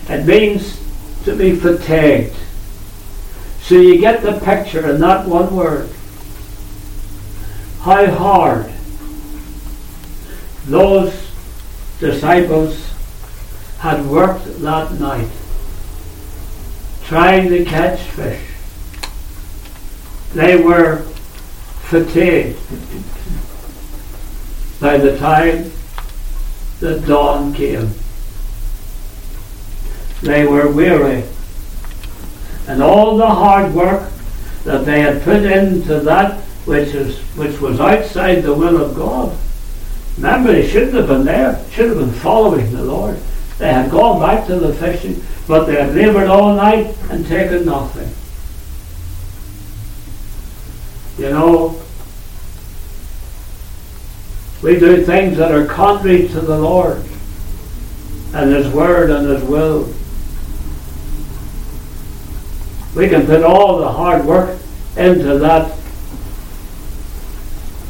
It 0.10 0.26
means 0.26 0.80
to 1.26 1.36
be 1.36 1.56
fatigued. 1.56 2.36
So 3.62 3.76
you 3.76 4.00
get 4.00 4.24
the 4.24 4.40
picture 4.40 4.90
in 4.90 5.00
that 5.02 5.28
one 5.28 5.56
word. 5.56 5.90
How 7.82 8.08
hard 8.08 8.74
those 10.66 11.32
disciples 12.00 12.92
had 13.80 14.06
worked 14.06 14.46
that 14.62 14.92
night 15.00 15.30
trying 17.04 17.50
to 17.50 17.66
catch 17.66 18.00
fish. 18.00 18.42
They 20.34 20.62
were 20.62 21.04
fatigued 21.90 22.60
by 24.80 24.98
the 24.98 25.18
time 25.18 25.72
the 26.80 27.00
dawn 27.00 27.54
came. 27.54 27.94
They 30.22 30.46
were 30.46 30.72
weary. 30.72 31.24
And 32.68 32.84
all 32.84 33.18
the 33.18 33.28
hard 33.28 33.74
work 33.74 34.12
that 34.64 34.86
they 34.86 35.02
had 35.02 35.24
put 35.24 35.44
into 35.44 36.00
that 36.02 36.42
which, 36.66 36.90
is, 36.90 37.18
which 37.36 37.60
was 37.60 37.80
outside 37.80 38.42
the 38.42 38.54
will 38.54 38.84
of 38.84 38.96
God. 38.96 39.38
Remember, 40.18 40.52
they 40.52 40.68
shouldn't 40.68 40.94
have 40.94 41.08
been 41.08 41.26
there, 41.26 41.64
should 41.72 41.90
have 41.90 41.98
been 41.98 42.12
following 42.12 42.72
the 42.74 42.84
Lord. 42.84 43.18
They 43.58 43.74
had 43.74 43.90
gone 43.90 44.20
back 44.20 44.46
to 44.48 44.56
the 44.58 44.74
fishing, 44.74 45.24
but 45.48 45.66
they 45.66 45.76
had 45.76 45.96
laboured 45.96 46.28
all 46.28 46.56
night 46.56 46.96
and 47.10 47.26
taken 47.26 47.66
nothing. 47.66 48.14
You 51.18 51.32
know, 51.32 51.82
we 54.62 54.80
do 54.80 55.04
things 55.06 55.38
that 55.38 55.52
are 55.52 55.66
contrary 55.66 56.28
to 56.30 56.42
the 56.42 56.58
Lord 56.58 57.04
and 58.34 58.54
His 58.54 58.68
Word 58.74 59.10
and 59.10 59.28
His 59.28 59.44
will. 59.44 59.94
We 62.96 63.08
can 63.08 63.26
put 63.26 63.44
all 63.44 63.78
the 63.78 63.92
hard 63.92 64.26
work 64.26 64.60
into 64.98 65.38
that 65.40 65.78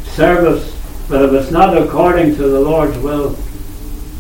service, 0.05 0.75
but 1.07 1.23
if 1.23 1.33
it's 1.33 1.51
not 1.51 1.77
according 1.77 2.35
to 2.35 2.43
the 2.43 2.59
Lord's 2.59 2.97
will, 2.97 3.37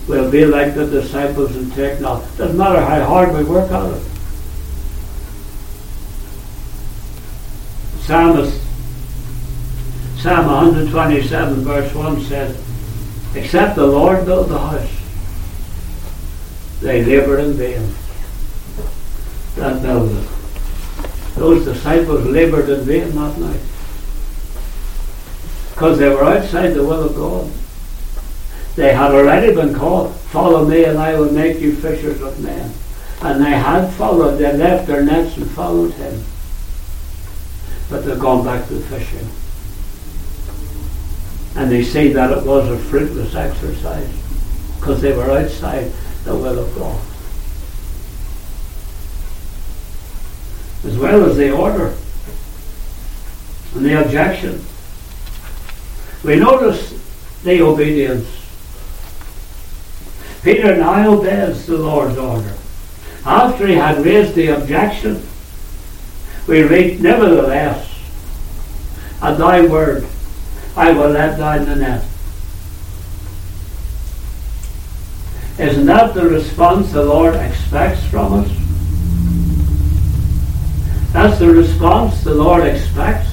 we'll 0.07 0.31
be 0.31 0.45
like 0.45 0.73
the 0.75 0.87
disciples 0.87 1.55
and 1.55 1.73
take 1.73 1.99
not. 1.99 2.21
Doesn't 2.37 2.57
matter 2.57 2.79
how 2.79 3.03
hard 3.03 3.33
we 3.33 3.43
work 3.43 3.69
at 3.71 3.93
it. 3.93 4.03
Psalmist, 8.01 8.59
Psalm 10.17 10.47
127, 10.47 11.63
verse 11.63 11.93
1 11.93 12.21
says, 12.21 12.57
Except 13.35 13.75
the 13.75 13.85
Lord 13.85 14.25
build 14.25 14.49
the 14.49 14.57
house, 14.57 14.89
they 16.81 17.03
labor 17.03 17.37
in 17.39 17.53
vain 17.53 17.93
that 19.55 19.81
build 19.83 20.38
Those 21.39 21.63
disciples 21.63 22.25
labored 22.25 22.69
in 22.69 22.81
vain 22.81 23.15
that 23.15 23.37
night 23.37 23.61
because 25.71 25.97
they 25.97 26.09
were 26.09 26.25
outside 26.25 26.71
the 26.71 26.83
will 26.83 27.05
of 27.05 27.15
God. 27.15 27.49
They 28.75 28.93
had 28.93 29.11
already 29.11 29.55
been 29.55 29.73
called, 29.73 30.13
Follow 30.15 30.65
me 30.65 30.83
and 30.83 30.97
I 30.97 31.17
will 31.17 31.31
make 31.31 31.61
you 31.61 31.77
fishers 31.77 32.19
of 32.21 32.41
men. 32.41 32.73
And 33.21 33.41
they 33.41 33.51
had 33.51 33.89
followed, 33.91 34.35
they 34.35 34.51
left 34.51 34.87
their 34.87 35.01
nets 35.01 35.37
and 35.37 35.49
followed 35.51 35.93
him. 35.93 36.21
But 37.89 38.05
they've 38.05 38.19
gone 38.19 38.43
back 38.43 38.67
to 38.67 38.77
fishing. 38.81 39.29
And 41.55 41.71
they 41.71 41.85
say 41.85 42.11
that 42.11 42.37
it 42.37 42.45
was 42.45 42.67
a 42.67 42.77
fruitless 42.77 43.33
exercise 43.33 44.09
because 44.75 45.01
they 45.01 45.15
were 45.15 45.31
outside 45.31 45.89
the 46.25 46.35
will 46.35 46.59
of 46.59 46.75
God. 46.75 47.08
As 50.85 50.97
well 50.97 51.25
as 51.25 51.37
the 51.37 51.51
order 51.51 51.93
and 53.75 53.85
the 53.85 54.01
objection. 54.03 54.63
We 56.23 56.35
notice 56.37 56.93
the 57.43 57.61
obedience. 57.61 58.27
Peter 60.43 60.75
now 60.77 61.09
obeys 61.09 61.65
the 61.65 61.77
Lord's 61.77 62.17
order. 62.17 62.53
After 63.25 63.67
he 63.67 63.75
had 63.75 64.03
raised 64.03 64.35
the 64.35 64.47
objection, 64.47 65.21
we 66.47 66.63
read, 66.63 67.01
Nevertheless, 67.01 67.87
at 69.21 69.37
thy 69.37 69.61
word, 69.61 70.07
I 70.75 70.91
will 70.91 71.09
let 71.09 71.37
down 71.37 71.65
the 71.65 71.75
net. 71.75 72.05
Isn't 75.59 75.85
that 75.87 76.13
the 76.13 76.29
response 76.29 76.93
the 76.93 77.03
Lord 77.03 77.35
expects 77.35 78.05
from 78.05 78.33
us? 78.33 78.58
That's 81.11 81.39
the 81.39 81.49
response 81.49 82.23
the 82.23 82.35
Lord 82.35 82.65
expects. 82.65 83.29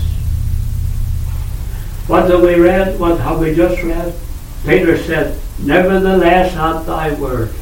What 2.06 2.30
have 2.30 2.42
we 2.42 2.54
read? 2.54 2.98
What 2.98 3.20
have 3.20 3.40
we 3.40 3.54
just 3.54 3.82
read? 3.82 4.14
Peter 4.64 4.96
said, 4.96 5.38
Nevertheless 5.58 6.54
at 6.54 6.86
thy 6.86 7.12
word. 7.14 7.52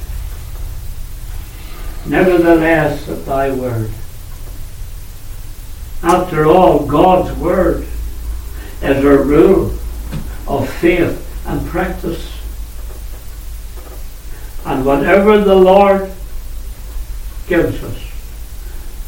Nevertheless 2.06 3.08
at 3.08 3.24
thy 3.24 3.50
word. 3.50 3.90
After 6.02 6.44
all, 6.44 6.86
God's 6.86 7.34
word 7.38 7.86
is 8.82 9.04
a 9.04 9.18
rule 9.18 9.72
of 10.46 10.68
faith 10.68 11.20
and 11.46 11.66
practice. 11.68 12.30
And 14.66 14.84
whatever 14.84 15.38
the 15.38 15.54
Lord 15.54 16.12
gives 17.46 17.82
us, 17.82 18.03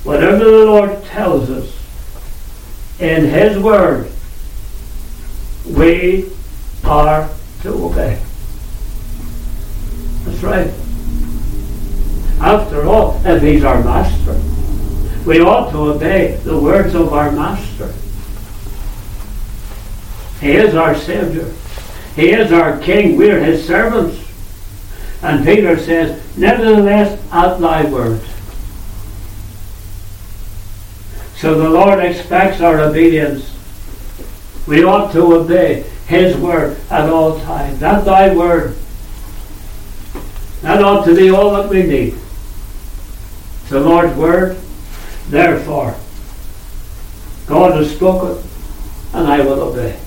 Whatever 0.07 0.45
the 0.45 0.65
Lord 0.67 1.05
tells 1.07 1.51
us 1.51 1.69
in 3.01 3.25
His 3.25 3.59
Word, 3.59 4.09
we 5.67 6.31
are 6.85 7.29
to 7.63 7.71
obey. 7.71 8.23
That's 10.23 10.43
right. 10.45 10.71
After 12.41 12.87
all, 12.87 13.21
if 13.25 13.43
He's 13.43 13.65
our 13.65 13.83
Master, 13.83 14.41
we 15.29 15.41
ought 15.41 15.73
to 15.73 15.79
obey 15.79 16.37
the 16.45 16.57
words 16.57 16.95
of 16.95 17.13
our 17.13 17.33
Master. 17.33 17.93
He 20.41 20.53
is 20.53 20.77
our 20.77 20.95
Savior. 20.95 21.53
He 22.15 22.31
is 22.31 22.53
our 22.53 22.79
King. 22.79 23.17
We're 23.17 23.43
His 23.43 23.67
servants. 23.67 24.23
And 25.21 25.45
Peter 25.45 25.77
says, 25.77 26.23
Nevertheless, 26.39 27.21
at 27.33 27.59
thy 27.59 27.91
word. 27.91 28.21
So 31.47 31.55
the 31.55 31.71
Lord 31.71 32.01
expects 32.01 32.61
our 32.61 32.81
obedience. 32.81 33.57
We 34.67 34.83
ought 34.83 35.13
to 35.13 35.33
obey 35.33 35.85
His 36.09 36.37
word 36.37 36.77
at 36.91 37.09
all 37.09 37.39
times. 37.39 37.79
That's 37.79 38.05
thy 38.05 38.35
word. 38.35 38.77
That 40.63 40.83
ought 40.83 41.05
to 41.05 41.15
be 41.15 41.31
all 41.31 41.53
that 41.53 41.71
we 41.71 41.85
need. 41.85 42.19
The 43.69 43.79
Lord's 43.79 44.17
word. 44.17 44.59
Therefore, 45.29 45.95
God 47.47 47.77
has 47.77 47.95
spoken, 47.95 48.43
and 49.15 49.29
I 49.29 49.39
will 49.39 49.61
obey. 49.61 50.01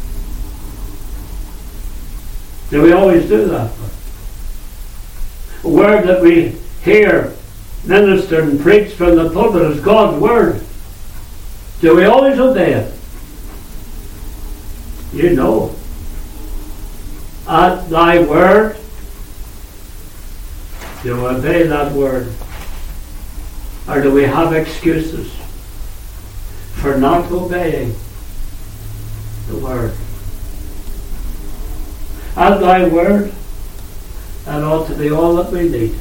Do 2.69 2.81
we 2.81 2.91
always 2.91 3.29
do 3.29 3.45
that? 3.45 3.71
A 5.63 5.69
word 5.69 6.05
that 6.05 6.21
we 6.21 6.57
hear 6.83 7.33
ministered 7.85 8.43
and 8.43 8.59
preached 8.59 8.97
from 8.97 9.15
the 9.15 9.29
pulpit 9.29 9.61
is 9.71 9.79
God's 9.79 10.21
word. 10.21 10.65
Do 11.81 11.95
we 11.95 12.05
always 12.05 12.37
obey 12.37 12.73
it? 12.73 12.93
You 15.13 15.35
know. 15.35 15.75
At 17.47 17.89
thy 17.89 18.21
word, 18.21 18.77
do 21.03 21.15
we 21.15 21.21
obey 21.21 21.63
that 21.63 21.93
word? 21.93 22.31
Or 23.87 24.01
do 24.01 24.11
we 24.11 24.23
have 24.23 24.53
excuses 24.53 25.33
for 26.73 26.97
not 26.97 27.31
obeying 27.31 27.95
the 29.47 29.57
word? 29.57 29.95
At 32.35 32.59
thy 32.59 32.87
word, 32.87 33.31
that 34.45 34.63
ought 34.63 34.87
to 34.87 34.95
be 34.95 35.09
all 35.09 35.35
that 35.37 35.51
we 35.51 35.69
need. 35.69 35.97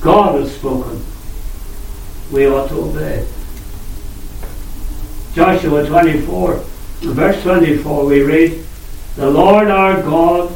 God 0.00 0.40
has 0.40 0.54
spoken. 0.54 1.04
We 2.32 2.46
ought 2.46 2.68
to 2.68 2.80
obey. 2.80 3.26
Joshua 5.34 5.86
24, 5.86 6.56
verse 7.00 7.42
24, 7.42 8.04
we 8.04 8.20
read, 8.20 8.64
The 9.16 9.30
Lord 9.30 9.68
our 9.68 10.02
God 10.02 10.54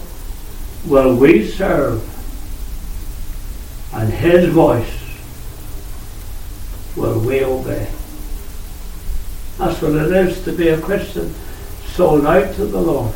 will 0.85 1.17
we 1.17 1.47
serve, 1.47 2.03
and 3.95 4.13
his 4.13 4.51
voice 4.51 4.93
will 6.95 7.19
we 7.21 7.43
obey. 7.43 7.91
That's 9.57 9.81
what 9.81 9.93
it 9.93 10.13
is 10.13 10.45
to 10.45 10.53
be 10.53 10.69
a 10.69 10.79
Christian, 10.79 11.35
sold 11.87 12.27
out 12.27 12.55
to 12.57 12.67
the 12.67 12.81
Lord. 12.81 13.15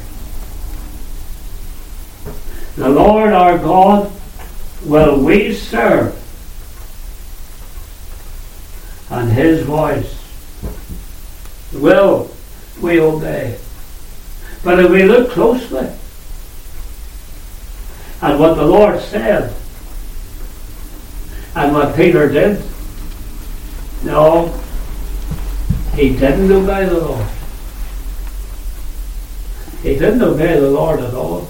The 2.77 2.89
Lord 2.89 3.35
our 3.35 3.59
God 3.59 4.11
will 4.87 5.23
we 5.23 5.53
serve, 5.53 6.17
and 9.11 9.31
his 9.31 9.63
voice 9.65 10.20
will 11.73 12.31
we 12.81 13.01
obey. 13.01 13.59
But 14.63 14.81
if 14.81 14.91
we 14.91 15.05
look 15.05 15.31
closely 15.31 15.89
at 18.23 18.39
what 18.39 18.55
the 18.55 18.65
Lord 18.65 19.01
said 19.01 19.55
and 21.55 21.75
what 21.75 21.97
Peter 21.97 22.29
did, 22.29 22.63
no, 24.05 24.49
he 25.95 26.11
didn't 26.17 26.51
obey 26.51 26.87
the 26.87 27.01
Lord. 27.01 27.27
He 29.83 29.95
didn't 29.95 30.23
obey 30.23 30.59
the 30.61 30.71
Lord 30.71 31.01
at 31.01 31.15
all. 31.15 31.49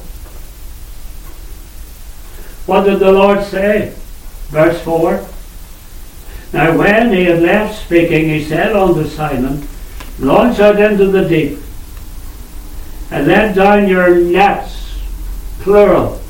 What 2.66 2.84
did 2.84 3.00
the 3.00 3.12
Lord 3.12 3.44
say? 3.44 3.92
Verse 4.48 4.80
4. 4.82 5.26
Now 6.52 6.76
when 6.76 7.12
he 7.12 7.24
had 7.24 7.42
left 7.42 7.84
speaking, 7.84 8.28
he 8.28 8.44
said 8.44 8.74
unto 8.74 9.06
Simon, 9.08 9.66
Launch 10.20 10.60
out 10.60 10.78
into 10.78 11.06
the 11.06 11.26
deep, 11.26 11.58
and 13.10 13.26
let 13.26 13.54
down 13.54 13.88
your 13.88 14.14
nets, 14.14 15.00
plural. 15.60 16.20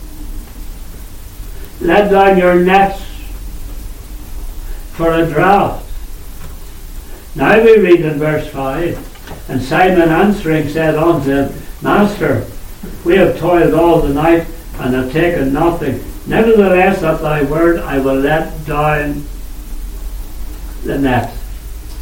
Let 1.81 2.11
down 2.11 2.39
your 2.39 2.61
nets 2.61 3.03
for 4.93 5.13
a 5.13 5.27
draught. 5.27 5.83
Now 7.35 7.63
we 7.63 7.79
read 7.79 8.01
in 8.01 8.19
verse 8.19 8.47
5 8.49 9.49
And 9.49 9.63
Simon 9.63 10.09
answering 10.09 10.69
said 10.69 10.95
unto 10.95 11.31
him, 11.31 11.63
Master, 11.81 12.47
we 13.05 13.17
have 13.17 13.39
toiled 13.39 13.75
all 13.75 14.01
the 14.01 14.13
night 14.15 14.47
and 14.79 14.95
have 14.95 15.13
taken 15.13 15.53
nothing. 15.53 16.05
Nevertheless, 16.27 17.03
at 17.03 17.21
thy 17.21 17.43
word 17.43 17.81
I 17.81 17.99
will 17.99 18.21
let 18.21 18.65
down 18.67 19.25
the 20.85 20.99
net. 20.99 21.35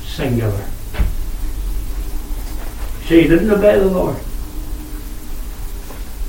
Singular. 0.04 0.68
See, 3.08 3.22
he 3.22 3.28
didn't 3.28 3.50
obey 3.50 3.78
the 3.78 3.86
Lord. 3.86 4.18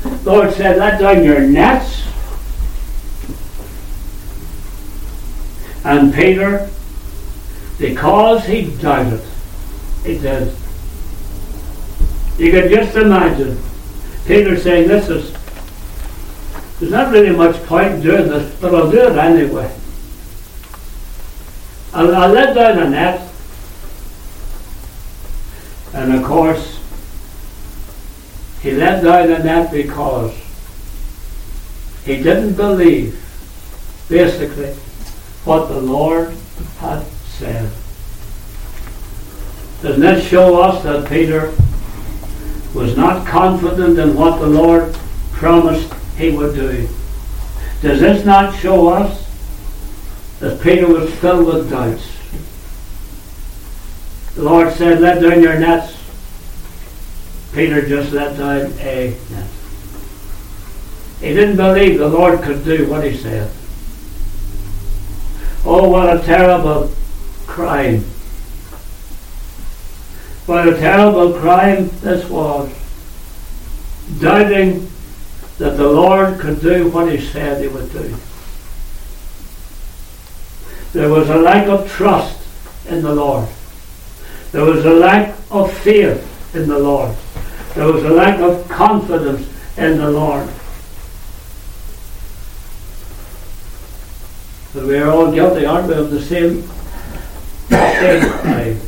The 0.02 0.32
Lord 0.32 0.54
said, 0.54 0.78
let 0.78 1.02
down 1.02 1.26
your 1.26 1.42
nets. 1.42 2.08
And 5.84 6.14
Peter, 6.14 6.70
because 7.78 8.46
he 8.46 8.74
doubted, 8.78 9.22
he 10.06 10.20
did. 10.20 10.56
You 12.38 12.52
can 12.52 12.70
just 12.70 12.96
imagine 12.96 13.62
Peter 14.26 14.58
saying, 14.58 14.88
this 14.88 15.10
is, 15.10 15.36
there's 16.80 16.94
not 16.94 17.12
really 17.12 17.36
much 17.36 17.62
point 17.64 17.96
in 17.96 18.02
doing 18.02 18.30
this, 18.30 18.58
but 18.62 18.74
I'll 18.74 18.90
do 18.90 19.00
it 19.00 19.18
anyway. 19.18 19.70
I'll, 21.94 22.16
I'll 22.16 22.32
let 22.32 22.56
down 22.56 22.80
a 22.80 22.90
net. 22.90 23.29
And 25.94 26.14
of 26.14 26.24
course, 26.24 26.80
he 28.62 28.72
let 28.72 29.04
down 29.04 29.32
a 29.32 29.44
net 29.44 29.72
because 29.72 30.34
he 32.04 32.22
didn't 32.22 32.54
believe, 32.56 33.14
basically, 34.10 34.74
what 35.46 35.68
the 35.68 35.80
Lord 35.80 36.36
had 36.80 37.06
said. 37.38 37.72
Doesn't 39.82 40.02
that 40.02 40.24
show 40.24 40.62
us 40.62 40.84
that 40.84 41.08
Peter 41.08 41.54
was 42.74 42.98
not 42.98 43.26
confident 43.26 43.98
in 43.98 44.16
what 44.16 44.40
the 44.40 44.48
Lord 44.48 44.94
promised 45.32 45.94
he 46.18 46.32
would 46.32 46.54
do? 46.54 46.88
Does 47.82 48.02
this 48.02 48.26
not 48.26 48.54
show 48.60 48.90
us 48.90 49.26
that 50.40 50.62
Peter 50.62 50.88
was 50.88 51.14
filled 51.16 51.46
with 51.46 51.70
doubts? 51.70 52.19
The 54.40 54.46
Lord 54.46 54.72
said, 54.72 55.02
Let 55.02 55.22
down 55.22 55.44
your 55.44 55.60
nets. 55.60 55.98
Peter 57.54 57.86
just 57.86 58.14
let 58.14 58.38
down 58.38 58.72
a 58.80 59.14
net. 59.30 59.50
He 61.20 61.34
didn't 61.34 61.58
believe 61.58 62.00
the 62.00 62.08
Lord 62.08 62.42
could 62.42 62.64
do 62.64 62.90
what 62.90 63.04
he 63.04 63.18
said. 63.18 63.52
Oh, 65.66 65.90
what 65.90 66.16
a 66.16 66.22
terrible 66.22 66.90
crime. 67.48 68.00
What 70.46 70.70
a 70.70 70.78
terrible 70.78 71.34
crime 71.34 71.90
this 72.00 72.30
was. 72.30 72.74
Doubting 74.22 74.90
that 75.58 75.76
the 75.76 75.92
Lord 75.92 76.40
could 76.40 76.62
do 76.62 76.88
what 76.88 77.12
he 77.12 77.20
said 77.20 77.62
he 77.62 77.68
would 77.68 77.92
do. 77.92 78.16
There 80.94 81.10
was 81.10 81.28
a 81.28 81.36
lack 81.36 81.68
of 81.68 81.92
trust 81.92 82.40
in 82.88 83.02
the 83.02 83.14
Lord. 83.14 83.50
There 84.52 84.66
was 84.66 84.84
a 84.86 84.94
lack 84.94 85.36
of 85.52 85.72
faith 85.72 86.56
in 86.56 86.68
the 86.68 86.80
Lord. 86.80 87.16
There 87.76 87.92
was 87.92 88.04
a 88.04 88.10
lack 88.10 88.40
of 88.40 88.68
confidence 88.68 89.48
in 89.78 89.98
the 89.98 90.10
Lord. 90.10 90.50
But 94.74 94.86
we 94.86 94.98
are 94.98 95.10
all 95.10 95.32
guilty, 95.32 95.66
aren't 95.66 95.88
we, 95.88 95.94
of 95.94 96.10
the 96.10 96.22
same, 96.22 96.64
same 97.70 98.30
crime. 98.32 98.80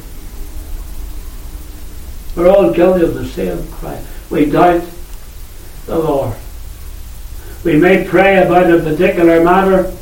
We're 2.36 2.50
all 2.50 2.74
guilty 2.74 3.04
of 3.04 3.14
the 3.14 3.28
same 3.28 3.68
crime. 3.74 4.04
We 4.30 4.50
doubt 4.50 4.84
the 5.86 6.00
Lord. 6.00 6.36
We 7.64 7.78
may 7.78 8.08
pray 8.08 8.44
about 8.44 8.72
a 8.72 8.80
particular 8.80 9.44
matter. 9.44 9.96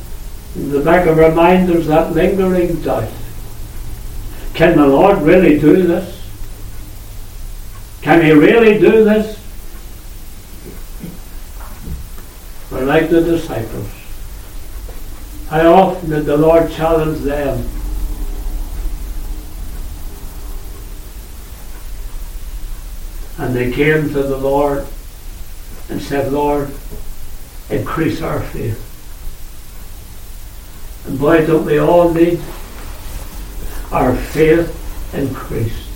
In 0.56 0.72
the 0.72 0.82
back 0.82 1.06
of 1.08 1.20
our 1.20 1.32
mind, 1.32 1.68
there's 1.68 1.88
that 1.88 2.14
lingering 2.14 2.82
doubt. 2.82 3.10
Can 4.60 4.76
the 4.76 4.86
Lord 4.86 5.22
really 5.22 5.58
do 5.58 5.84
this? 5.84 6.22
Can 8.02 8.22
He 8.22 8.34
really 8.34 8.78
do 8.78 9.06
this? 9.06 9.40
We're 12.70 12.84
like 12.84 13.10
the 13.10 13.22
disciples. 13.22 13.88
How 15.48 15.72
often 15.72 16.10
did 16.10 16.26
the 16.26 16.36
Lord 16.36 16.70
challenge 16.72 17.20
them? 17.20 17.70
And 23.38 23.56
they 23.56 23.72
came 23.72 24.10
to 24.10 24.24
the 24.24 24.38
Lord 24.38 24.86
and 25.88 26.02
said, 26.02 26.34
Lord, 26.34 26.70
increase 27.70 28.22
our 28.22 28.42
faith. 28.42 28.86
And 31.08 31.18
boy, 31.18 31.48
don't 31.48 31.64
we 31.64 31.80
all 31.80 32.14
need 32.14 32.42
our 33.92 34.16
faith 34.16 34.76
increased. 35.14 35.88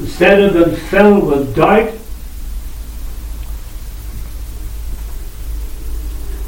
Instead 0.00 0.40
of 0.40 0.54
being 0.54 0.76
filled 0.88 1.26
with 1.26 1.54
doubt, 1.54 1.92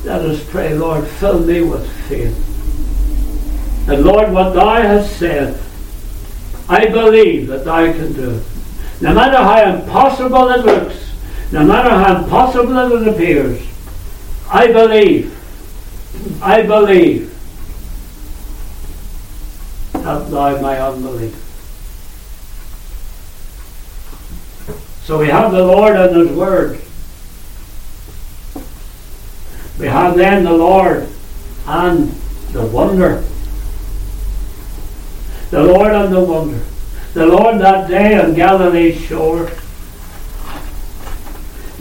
let 0.04 0.22
us 0.22 0.42
pray, 0.50 0.74
Lord, 0.74 1.06
fill 1.06 1.40
me 1.40 1.62
with 1.62 1.88
faith. 2.08 2.36
And 3.88 4.04
Lord, 4.04 4.32
what 4.32 4.54
thou 4.54 4.82
hast 4.82 5.18
said, 5.18 5.60
I 6.68 6.86
believe 6.86 7.48
that 7.48 7.64
thou 7.64 7.92
can 7.92 8.12
do. 8.14 8.42
No 9.00 9.14
matter 9.14 9.36
how 9.36 9.76
impossible 9.76 10.48
it 10.48 10.64
looks, 10.64 11.12
no 11.52 11.64
matter 11.64 11.90
how 11.90 12.22
impossible 12.22 12.76
it 12.76 13.08
appears, 13.08 13.62
I 14.50 14.68
believe, 14.68 15.32
I 16.42 16.62
believe, 16.62 17.33
thou 20.04 20.60
my 20.60 20.78
unbelief. 20.78 21.34
So 25.04 25.18
we 25.18 25.28
have 25.28 25.52
the 25.52 25.64
Lord 25.64 25.96
and 25.96 26.16
His 26.16 26.36
Word. 26.36 26.80
We 29.78 29.86
have 29.86 30.16
then 30.16 30.44
the 30.44 30.52
Lord 30.52 31.08
and 31.66 32.10
the 32.52 32.66
wonder. 32.66 33.24
The 35.50 35.62
Lord 35.62 35.92
and 35.92 36.14
the 36.14 36.24
wonder. 36.24 36.64
The 37.14 37.26
Lord 37.26 37.60
that 37.60 37.88
day 37.88 38.18
on 38.18 38.34
Galilee's 38.34 39.00
shore 39.00 39.50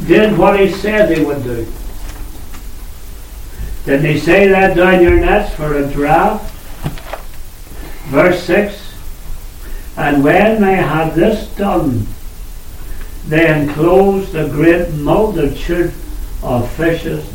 did 0.05 0.37
what 0.37 0.59
he 0.59 0.69
said 0.69 1.15
he 1.15 1.23
would 1.23 1.43
do. 1.43 1.65
Didn't 3.85 4.05
he 4.05 4.19
say 4.19 4.47
that 4.47 4.75
down 4.75 5.01
your 5.01 5.19
nets 5.19 5.53
for 5.55 5.77
a 5.77 5.89
draught? 5.89 6.52
Verse 8.13 8.43
6 8.43 8.93
And 9.97 10.23
when 10.23 10.61
they 10.61 10.75
had 10.75 11.15
this 11.15 11.47
done, 11.55 12.05
they 13.27 13.51
enclosed 13.51 14.35
a 14.35 14.47
great 14.49 14.91
multitude 14.91 15.91
of 16.43 16.71
fishes, 16.73 17.27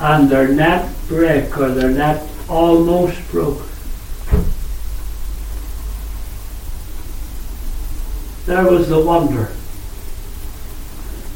and 0.00 0.30
their 0.30 0.48
net 0.48 0.90
brake, 1.06 1.58
or 1.58 1.68
their 1.68 1.90
net 1.90 2.26
almost 2.48 3.20
broke. 3.30 3.60
There 8.46 8.64
was 8.64 8.88
the 8.88 9.04
wonder. 9.04 9.50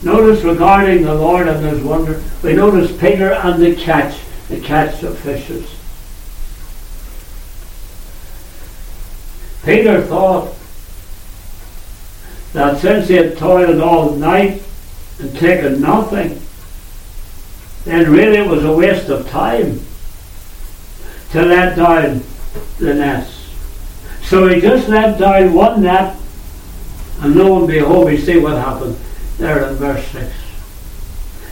Notice 0.03 0.43
regarding 0.43 1.03
the 1.03 1.15
Lord 1.15 1.49
and 1.49 1.63
his 1.67 1.83
wonder, 1.83 2.23
we 2.43 2.55
notice 2.55 2.99
Peter 2.99 3.35
and 3.35 3.63
the 3.63 3.77
catch, 3.77 4.19
the 4.49 4.59
catch 4.59 5.03
of 5.03 5.19
fishes. 5.19 5.76
Peter 9.67 10.01
thought 10.03 10.55
that 12.53 12.79
since 12.79 13.09
he 13.09 13.17
had 13.17 13.37
toiled 13.37 13.81
all 13.81 14.13
night 14.13 14.63
and 15.19 15.37
taken 15.37 15.81
nothing, 15.81 16.41
then 17.85 18.09
really 18.11 18.39
it 18.39 18.49
was 18.49 18.65
a 18.65 18.73
waste 18.73 19.09
of 19.09 19.29
time 19.29 19.81
to 21.33 21.43
let 21.43 21.75
down 21.75 22.23
the 22.79 22.95
nets. 22.95 23.51
So 24.23 24.47
he 24.47 24.61
just 24.61 24.89
let 24.89 25.19
down 25.19 25.53
one 25.53 25.83
net, 25.83 26.17
and 27.23 27.35
lo 27.35 27.59
and 27.59 27.67
behold, 27.67 28.07
we 28.07 28.19
see 28.19 28.39
what 28.39 28.57
happened 28.57 28.97
there 29.39 29.69
in 29.69 29.75
verse 29.75 30.07
6. 30.13 30.33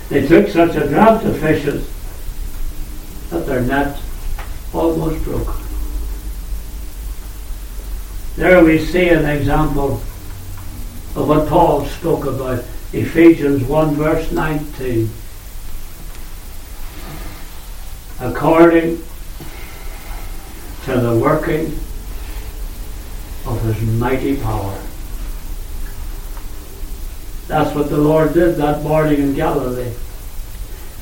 They 0.08 0.24
took 0.24 0.48
such 0.48 0.76
a 0.76 0.86
draught 0.86 1.24
of 1.24 1.36
fishes 1.40 1.90
that 3.30 3.44
their 3.44 3.62
net 3.62 4.00
almost 4.72 5.24
broke. 5.24 5.63
There 8.36 8.64
we 8.64 8.78
see 8.78 9.08
an 9.10 9.24
example 9.26 10.02
of 11.14 11.28
what 11.28 11.48
Paul 11.48 11.84
spoke 11.86 12.26
about. 12.26 12.64
Ephesians 12.92 13.62
1 13.62 13.94
verse 13.94 14.32
19. 14.32 15.08
According 18.20 19.04
to 20.84 21.00
the 21.00 21.16
working 21.16 21.66
of 23.46 23.60
his 23.62 23.80
mighty 23.82 24.36
power. 24.36 24.80
That's 27.46 27.74
what 27.74 27.88
the 27.88 27.98
Lord 27.98 28.34
did 28.34 28.56
that 28.56 28.82
morning 28.82 29.20
in 29.20 29.34
Galilee. 29.34 29.92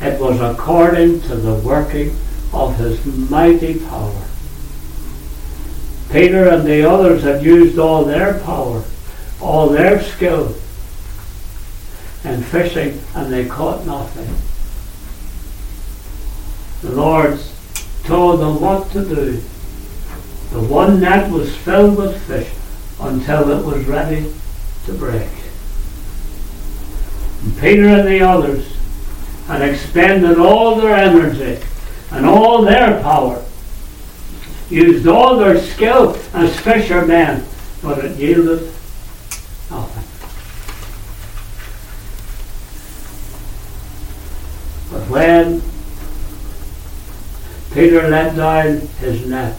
It 0.03 0.21
was 0.21 0.41
according 0.41 1.23
to 1.23 1.37
the 1.37 1.55
working 1.55 2.15
of 2.53 2.77
his 2.77 3.05
mighty 3.07 3.79
power. 3.81 4.23
Peter 6.13 6.49
and 6.49 6.67
the 6.67 6.89
others 6.89 7.23
had 7.23 7.43
used 7.43 7.79
all 7.79 8.05
their 8.05 8.39
power, 8.41 8.85
all 9.41 9.69
their 9.69 10.03
skill 10.03 10.55
in 12.25 12.43
fishing, 12.43 13.01
and 13.15 13.33
they 13.33 13.47
caught 13.47 13.87
nothing. 13.87 14.29
The 16.83 16.95
Lord 16.95 17.41
told 18.05 18.41
them 18.41 18.61
what 18.61 18.91
to 18.91 19.05
do. 19.05 19.43
The 20.53 20.61
one 20.61 21.01
net 21.01 21.31
was 21.31 21.57
filled 21.57 21.97
with 21.97 22.21
fish 22.27 22.53
until 23.01 23.51
it 23.51 23.65
was 23.65 23.87
ready 23.87 24.33
to 24.85 24.93
break. 24.93 25.31
And 27.43 27.59
Peter 27.59 27.89
and 27.89 28.07
the 28.07 28.21
others 28.21 28.77
had 29.47 29.63
expended 29.63 30.39
all 30.39 30.77
their 30.77 30.95
energy 30.95 31.63
and 32.11 32.27
all 32.27 32.63
their 32.63 33.01
power, 33.03 33.43
used 34.73 35.07
all 35.07 35.37
their 35.37 35.61
skill 35.61 36.17
as 36.33 36.59
fishermen, 36.61 37.45
but 37.83 38.03
it 38.05 38.17
yielded 38.19 38.73
nothing. 39.71 40.09
But 44.91 45.09
when 45.11 45.63
Peter 47.75 48.09
let 48.09 48.35
down 48.35 48.81
his 48.99 49.27
net, 49.27 49.59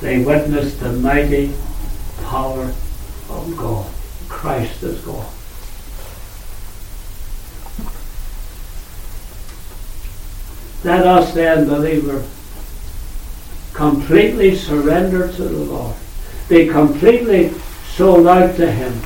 they 0.00 0.22
witnessed 0.22 0.80
the 0.80 0.92
mighty 0.92 1.52
power 2.24 2.72
of 3.30 3.56
God. 3.56 3.90
Christ 4.28 4.82
is 4.82 5.00
God. 5.00 5.26
Let 10.84 11.06
us 11.06 11.32
then, 11.34 11.66
believer, 11.66 12.22
completely 13.76 14.56
surrender 14.56 15.30
to 15.30 15.42
the 15.42 15.58
Lord. 15.58 15.94
Be 16.48 16.66
completely 16.66 17.50
sold 17.94 18.26
out 18.26 18.56
to 18.56 18.72
Him. 18.72 18.98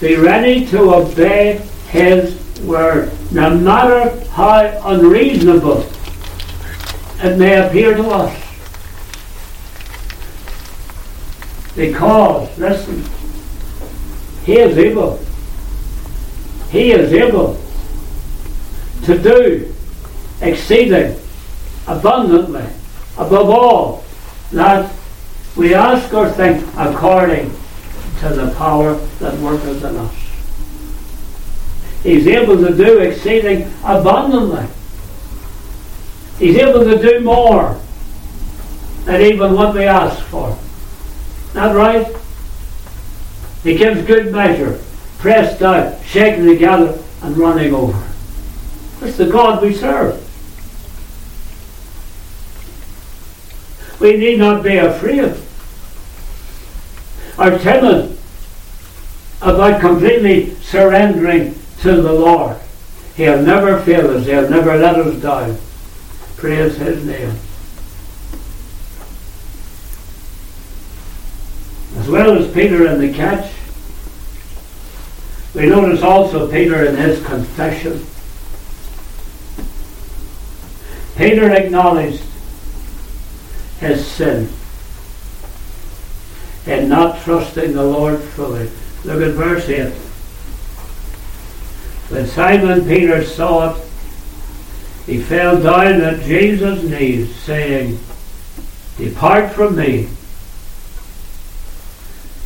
Be 0.00 0.16
ready 0.16 0.66
to 0.66 0.92
obey 0.92 1.58
His 1.88 2.36
word, 2.62 3.12
no 3.30 3.56
matter 3.56 4.18
how 4.30 4.80
unreasonable 4.86 5.88
it 7.22 7.38
may 7.38 7.64
appear 7.64 7.94
to 7.94 8.08
us. 8.08 8.38
Because, 11.76 12.58
listen, 12.58 13.04
He 14.44 14.58
is 14.58 14.76
able. 14.76 15.24
He 16.70 16.90
is 16.90 17.12
able 17.12 17.60
to 19.04 19.16
do 19.16 19.72
exceeding 20.40 21.16
abundantly 21.86 22.66
above 23.16 23.50
all 23.50 24.04
that 24.52 24.92
we 25.56 25.74
ask 25.74 26.12
or 26.14 26.30
think 26.30 26.66
according 26.76 27.50
to 28.20 28.28
the 28.28 28.52
power 28.56 28.94
that 29.18 29.38
worketh 29.40 29.84
in 29.84 29.96
us. 29.96 30.14
He's 32.02 32.26
able 32.26 32.56
to 32.56 32.76
do 32.76 32.98
exceeding 32.98 33.72
abundantly. 33.84 34.66
He's 36.38 36.56
able 36.56 36.84
to 36.84 37.00
do 37.00 37.20
more 37.20 37.80
than 39.04 39.20
even 39.20 39.54
what 39.54 39.74
we 39.74 39.84
ask 39.84 40.20
for. 40.26 40.56
Not 41.54 41.76
right? 41.76 42.06
He 43.62 43.76
gives 43.76 44.02
good 44.06 44.32
measure, 44.32 44.82
pressed 45.18 45.60
down, 45.60 46.02
shaken 46.02 46.46
together, 46.46 47.00
and 47.22 47.36
running 47.36 47.74
over. 47.74 48.08
That's 49.00 49.16
the 49.16 49.26
God 49.26 49.62
we 49.62 49.74
serve. 49.74 50.21
We 54.02 54.16
need 54.16 54.40
not 54.40 54.64
be 54.64 54.78
afraid 54.78 55.32
or 57.38 57.58
timid 57.58 58.18
about 59.40 59.80
completely 59.80 60.56
surrendering 60.56 61.54
to 61.82 62.02
the 62.02 62.12
Lord. 62.12 62.58
He'll 63.14 63.40
never 63.40 63.80
fail 63.82 64.10
us. 64.10 64.26
He'll 64.26 64.50
never 64.50 64.76
let 64.76 64.96
us 64.96 65.22
down. 65.22 65.56
Praise 66.36 66.76
His 66.78 67.06
name. 67.06 67.38
As 71.98 72.08
well 72.08 72.36
as 72.36 72.52
Peter 72.52 72.88
in 72.88 72.98
the 72.98 73.12
catch, 73.12 73.52
we 75.54 75.66
notice 75.66 76.02
also 76.02 76.50
Peter 76.50 76.86
in 76.86 76.96
his 76.96 77.24
confession. 77.24 78.04
Peter 81.16 81.52
acknowledged 81.52 82.22
his 83.82 84.06
sin 84.06 84.48
And 86.66 86.88
not 86.88 87.20
trusting 87.22 87.72
the 87.72 87.82
Lord 87.82 88.20
fully. 88.20 88.70
Look 89.04 89.20
at 89.20 89.32
verse 89.34 89.68
8. 89.68 89.92
When 92.08 92.26
Simon 92.28 92.86
Peter 92.86 93.24
saw 93.24 93.74
it, 93.74 93.84
he 95.06 95.20
fell 95.20 95.60
down 95.60 96.00
at 96.00 96.22
Jesus' 96.22 96.84
knees, 96.84 97.34
saying, 97.34 97.98
Depart 98.96 99.52
from 99.52 99.74
me, 99.74 100.04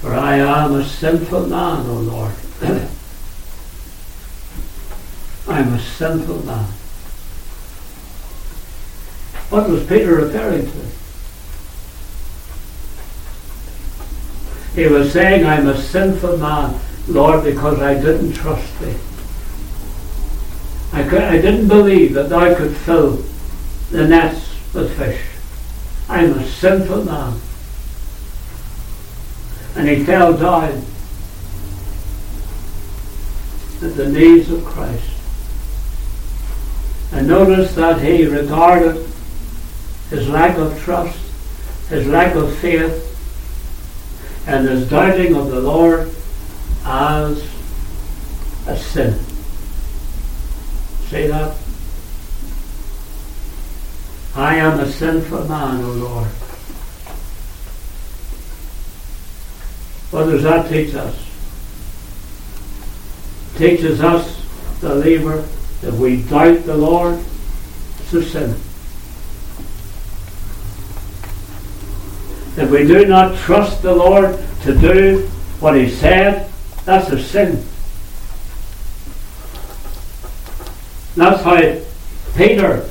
for 0.01 0.15
I 0.15 0.37
am 0.37 0.77
a 0.77 0.85
sinful 0.85 1.49
man, 1.49 1.85
O 1.87 1.95
Lord. 2.01 2.33
I'm 5.49 5.75
a 5.75 5.79
sinful 5.79 6.47
man. 6.47 6.73
What 9.51 9.69
was 9.69 9.87
Peter 9.87 10.15
referring 10.15 10.65
to? 10.65 10.87
He 14.77 14.87
was 14.87 15.11
saying, 15.11 15.47
I'm 15.47 15.69
a 15.69 15.77
sinful 15.81 16.37
man, 16.37 16.79
Lord, 17.09 17.45
because 17.45 17.81
I 17.81 17.95
didn't 17.95 18.35
trust 18.35 18.79
thee. 18.79 18.95
I, 20.93 21.03
could, 21.03 21.23
I 21.23 21.41
didn't 21.41 21.69
believe 21.69 22.13
that 22.13 22.29
thou 22.29 22.55
could 22.55 22.77
fill 22.77 23.25
the 23.91 24.07
nets 24.07 24.55
with 24.75 24.95
fish. 24.99 25.19
I'm 26.11 26.35
a 26.35 26.47
sinful 26.47 27.07
man. 27.07 27.41
And 29.77 29.89
he 29.89 30.05
fell 30.05 30.37
down 30.37 30.85
at 33.83 33.97
the 33.97 34.11
knees 34.11 34.51
of 34.51 34.63
Christ. 34.63 35.11
And 37.13 37.29
notice 37.29 37.75
that 37.77 38.03
he 38.03 38.27
regarded 38.27 39.09
his 40.11 40.29
lack 40.29 40.59
of 40.59 40.79
trust, 40.83 41.19
his 41.89 42.07
lack 42.07 42.35
of 42.35 42.55
faith, 42.59 43.06
and 44.47 44.69
his 44.69 44.89
doubting 44.89 45.35
of 45.35 45.51
the 45.51 45.61
Lord 45.61 46.11
as 46.85 47.43
a 48.67 48.77
sin. 48.77 49.19
See 51.09 51.27
that? 51.27 51.57
I 54.35 54.57
am 54.57 54.79
a 54.81 54.91
sinful 54.91 55.49
man, 55.49 55.83
O 55.85 55.93
Lord. 55.93 56.29
What 60.11 60.25
does 60.31 60.43
that 60.45 60.69
teach 60.69 60.95
us? 60.95 61.17
It 63.55 63.59
teaches 63.59 64.01
us, 64.01 64.45
the 64.81 64.91
believer, 64.91 65.45
that 65.81 65.95
we 65.95 66.23
doubt 66.23 66.65
the 66.65 66.77
Lord, 66.77 67.19
it's 67.99 68.13
a 68.13 68.23
sin. 68.23 68.57
If 72.57 72.71
we 72.71 72.87
do 72.87 73.07
not 73.07 73.37
trust 73.39 73.83
the 73.83 73.95
Lord 73.95 74.39
to 74.63 74.75
do 74.75 75.29
what 75.61 75.77
He 75.77 75.91
said, 75.91 76.51
that's 76.85 77.11
a 77.11 77.23
sin. 77.23 77.65
That's 81.17 81.43
how 81.43 81.81
Peter 82.37 82.89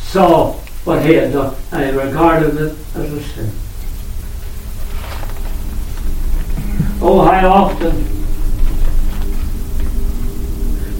saw 0.00 0.54
what 0.84 1.04
he 1.04 1.14
had 1.14 1.32
done 1.32 1.54
and 1.70 1.84
he 1.84 2.02
regarded 2.02 2.56
it 2.56 2.76
as 2.94 3.12
a 3.12 3.22
sin. 3.22 3.52
Oh, 7.00 7.20
how 7.20 7.48
often 7.48 7.92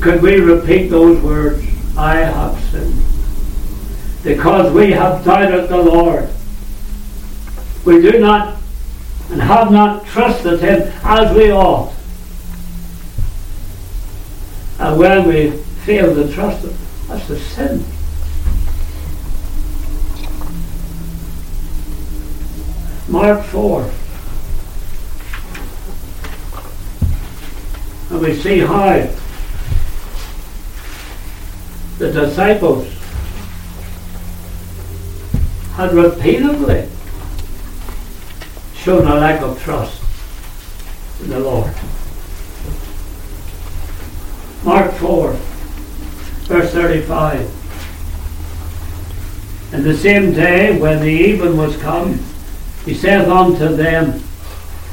could 0.02 0.22
we 0.22 0.40
repeat 0.40 0.88
those 0.88 1.20
words, 1.22 1.66
I 1.96 2.16
have 2.16 2.62
sinned? 2.70 3.02
Because 4.22 4.72
we 4.72 4.92
have 4.92 5.24
doubted 5.24 5.70
the 5.70 5.78
Lord 5.78 6.28
we 7.88 8.02
do 8.02 8.18
not 8.18 8.58
and 9.30 9.40
have 9.40 9.72
not 9.72 10.04
trusted 10.04 10.60
Him 10.60 10.92
as 11.02 11.34
we 11.34 11.50
ought. 11.50 11.90
And 14.78 14.98
when 14.98 15.26
we 15.26 15.52
fail 15.86 16.14
to 16.14 16.30
trust 16.30 16.66
Him, 16.66 16.76
that's 17.08 17.30
a 17.30 17.38
sin. 17.38 17.82
Mark 23.08 23.42
4. 23.46 23.90
And 28.10 28.20
we 28.20 28.34
see 28.34 28.58
how 28.58 29.08
the 31.96 32.12
disciples 32.12 32.86
had 35.72 35.94
repeatedly 35.94 36.86
shown 38.78 39.06
a 39.06 39.14
lack 39.14 39.42
of 39.42 39.60
trust 39.62 40.02
in 41.20 41.30
the 41.30 41.40
Lord. 41.40 41.74
Mark 44.64 44.92
4, 44.94 45.32
verse 45.32 46.72
35. 46.72 47.54
And 49.72 49.84
the 49.84 49.96
same 49.96 50.32
day, 50.32 50.78
when 50.78 51.00
the 51.00 51.10
even 51.10 51.56
was 51.56 51.76
come, 51.76 52.18
he 52.84 52.94
saith 52.94 53.28
unto 53.28 53.74
them, 53.74 54.22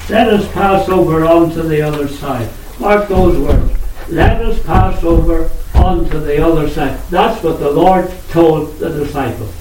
Let 0.10 0.28
us 0.28 0.52
pass 0.52 0.89
over 0.89 1.24
unto 1.26 1.62
the 1.62 1.82
other 1.82 2.08
side. 2.08 2.50
Mark 2.80 3.08
those 3.08 3.38
words. 3.38 3.71
Let 4.10 4.41
us 4.41 4.62
pass 4.63 5.04
over 5.04 5.50
unto 5.74 6.19
the 6.19 6.45
other 6.45 6.69
side. 6.69 7.00
That's 7.10 7.41
what 7.43 7.60
the 7.60 7.71
Lord 7.71 8.12
told 8.30 8.78
the 8.80 8.89
disciples. 8.89 9.54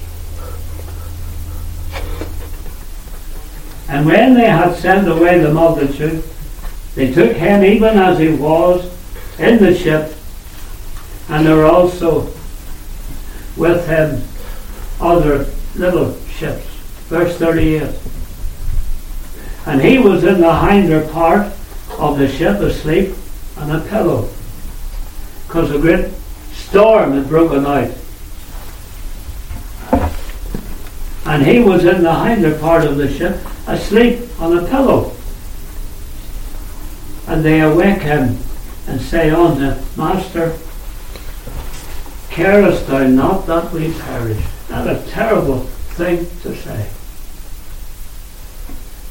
And 3.88 4.06
when 4.06 4.34
they 4.34 4.46
had 4.46 4.74
sent 4.76 5.08
away 5.08 5.38
the 5.38 5.52
multitude, 5.52 6.24
they 6.94 7.12
took 7.12 7.36
him 7.36 7.64
even 7.64 7.98
as 7.98 8.18
he 8.18 8.30
was 8.30 8.90
in 9.38 9.58
the 9.58 9.74
ship, 9.76 10.14
and 11.28 11.46
there 11.46 11.56
were 11.56 11.66
also 11.66 12.32
with 13.56 13.86
him 13.86 14.22
other 15.00 15.46
little 15.74 16.16
ships. 16.26 16.66
Verse 17.08 17.36
38. 17.36 17.94
And 19.66 19.80
he 19.80 19.98
was 19.98 20.24
in 20.24 20.40
the 20.40 20.58
hinder 20.60 21.06
part 21.08 21.52
of 21.98 22.18
the 22.18 22.28
ship 22.28 22.60
asleep 22.60 23.14
on 23.56 23.70
a 23.70 23.80
pillow, 23.80 24.28
because 25.46 25.70
a 25.70 25.78
great 25.78 26.12
storm 26.52 27.12
had 27.12 27.28
broken 27.28 27.66
out. 27.66 27.90
And 31.34 31.44
he 31.44 31.58
was 31.58 31.84
in 31.84 32.04
the 32.04 32.14
hinder 32.14 32.56
part 32.60 32.84
of 32.84 32.96
the 32.96 33.12
ship 33.12 33.36
asleep 33.66 34.20
on 34.38 34.56
a 34.56 34.68
pillow. 34.68 35.12
And 37.26 37.44
they 37.44 37.60
awake 37.60 38.02
him 38.02 38.38
and 38.86 39.00
say 39.00 39.32
oh, 39.32 39.46
unto 39.46 39.74
Master, 39.96 40.56
carest 42.30 42.86
thou 42.86 43.08
not 43.08 43.48
that 43.48 43.72
we 43.72 43.92
perish? 43.94 44.44
Not 44.70 44.86
a 44.86 45.02
terrible 45.08 45.62
thing 45.98 46.18
to 46.42 46.54
say. 46.54 46.88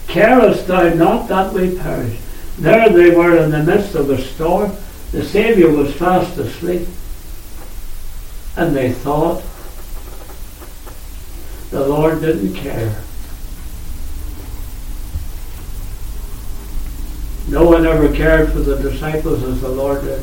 Carest 0.08 0.68
thou 0.68 0.94
not 0.94 1.28
that 1.28 1.52
we 1.52 1.78
perish? 1.78 2.18
There 2.58 2.88
they 2.88 3.14
were 3.14 3.36
in 3.36 3.52
the 3.52 3.64
midst 3.64 3.96
of 3.96 4.10
a 4.10 4.22
storm. 4.22 4.72
The 5.12 5.26
Saviour 5.26 5.74
was 5.76 5.94
fast 5.94 6.38
asleep. 6.38 6.88
And 8.56 8.74
they 8.74 8.94
thought 8.94 9.44
the 11.74 11.88
Lord 11.88 12.22
didn't 12.22 12.54
care. 12.54 12.96
No 17.48 17.68
one 17.68 17.88
ever 17.88 18.14
cared 18.14 18.52
for 18.52 18.60
the 18.60 18.78
disciples 18.78 19.42
as 19.44 19.60
the 19.60 19.70
Lord 19.70 20.04
did. 20.04 20.22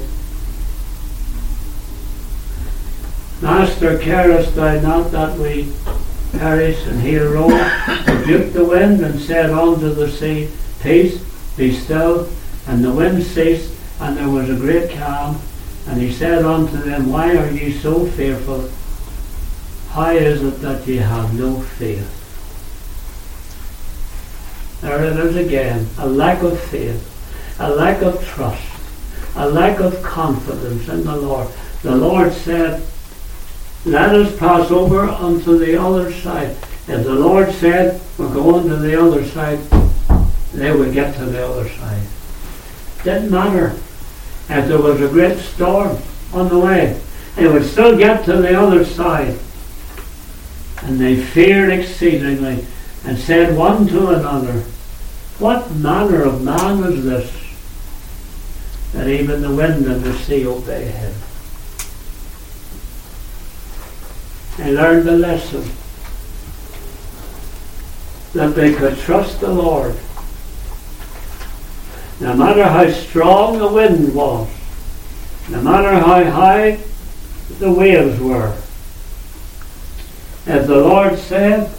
Master, 3.42 3.98
carest 3.98 4.55
thou 4.55 4.80
not 4.80 5.11
that 5.11 5.36
we 5.38 5.72
perish? 6.30 6.86
And 6.86 7.01
he 7.01 7.18
arose, 7.18 7.53
rebuked 8.07 8.53
the 8.53 8.64
wind, 8.64 9.01
and 9.01 9.20
said 9.20 9.51
unto 9.51 9.92
the 9.92 10.09
sea, 10.09 10.48
Peace, 10.80 11.18
be 11.57 11.74
still. 11.74 12.28
And 12.68 12.84
the 12.84 12.92
wind 12.92 13.24
ceased, 13.24 13.74
and 13.98 14.16
there 14.16 14.28
was 14.28 14.48
a 14.48 14.55
great 14.55 14.92
calm. 14.92 15.40
And 15.88 16.01
he 16.01 16.12
said 16.12 16.44
unto 16.44 16.76
them, 16.76 17.11
Why 17.11 17.36
are 17.36 17.51
ye 17.51 17.72
so 17.72 18.07
fearful? 18.07 18.70
How 19.91 20.11
is 20.11 20.43
it 20.43 20.61
that 20.61 20.86
ye 20.86 20.97
have 20.97 21.38
no 21.38 21.61
faith? 21.61 22.16
There 24.80 25.05
it 25.05 25.16
is 25.18 25.36
again, 25.36 25.88
a 25.99 26.09
lack 26.09 26.43
of 26.43 26.59
faith 26.59 27.11
a 27.61 27.70
lack 27.70 28.01
of 28.03 28.26
trust, 28.26 28.66
a 29.36 29.49
lack 29.49 29.80
of 29.80 30.03
confidence 30.03 30.88
in 30.88 31.05
the 31.05 31.14
Lord. 31.14 31.47
The 31.82 31.95
Lord 31.95 32.32
said, 32.32 32.82
Let 33.84 34.14
us 34.14 34.36
pass 34.38 34.70
over 34.70 35.03
unto 35.03 35.59
the 35.59 35.80
other 35.80 36.11
side. 36.11 36.57
If 36.88 37.05
the 37.05 37.14
Lord 37.14 37.53
said, 37.53 38.01
We're 38.16 38.32
going 38.32 38.68
to 38.68 38.76
the 38.76 39.01
other 39.01 39.24
side, 39.26 39.59
they 40.55 40.74
would 40.74 40.95
get 40.95 41.14
to 41.16 41.26
the 41.26 41.47
other 41.47 41.68
side. 41.68 42.07
Didn't 43.05 43.30
matter 43.30 43.76
if 44.49 44.66
there 44.66 44.80
was 44.80 45.01
a 45.03 45.09
great 45.09 45.38
storm 45.38 45.99
on 46.32 46.49
the 46.49 46.59
way, 46.59 46.99
they 47.36 47.47
would 47.47 47.66
still 47.66 47.97
get 47.97 48.24
to 48.24 48.38
the 48.38 48.59
other 48.59 48.86
side. 48.86 49.38
And 50.83 50.99
they 50.99 51.16
feared 51.16 51.70
exceedingly, 51.70 52.66
and 53.05 53.18
said 53.18 53.57
one 53.57 53.87
to 53.89 54.11
another, 54.11 54.62
What 55.39 55.70
manner 55.72 56.22
of 56.22 56.43
man 56.43 56.83
is 56.85 57.05
this, 57.05 57.33
that 58.93 59.09
even 59.09 59.43
the 59.43 59.55
wind 59.55 59.87
and 59.87 60.03
the 60.03 60.14
sea 60.14 60.47
obey 60.47 60.87
him? 60.87 61.14
They 64.57 64.72
learned 64.72 65.07
the 65.07 65.16
lesson 65.16 65.64
that 68.33 68.55
they 68.55 68.74
could 68.74 68.99
trust 68.99 69.41
the 69.41 69.53
Lord. 69.53 69.97
No 72.20 72.35
matter 72.35 72.64
how 72.64 72.91
strong 72.91 73.59
the 73.59 73.72
wind 73.72 74.14
was, 74.14 74.49
no 75.49 75.62
matter 75.62 75.93
how 75.93 76.22
high 76.31 76.78
the 77.59 77.72
waves 77.72 78.20
were, 78.20 78.55
if 80.47 80.66
the 80.66 80.80
Lord 80.80 81.18
said, 81.18 81.70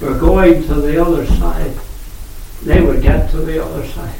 we're 0.00 0.18
going 0.18 0.62
to 0.64 0.74
the 0.74 1.02
other 1.02 1.26
side, 1.26 1.72
they 2.62 2.80
would 2.82 3.02
get 3.02 3.30
to 3.30 3.38
the 3.38 3.64
other 3.64 3.86
side. 3.86 4.18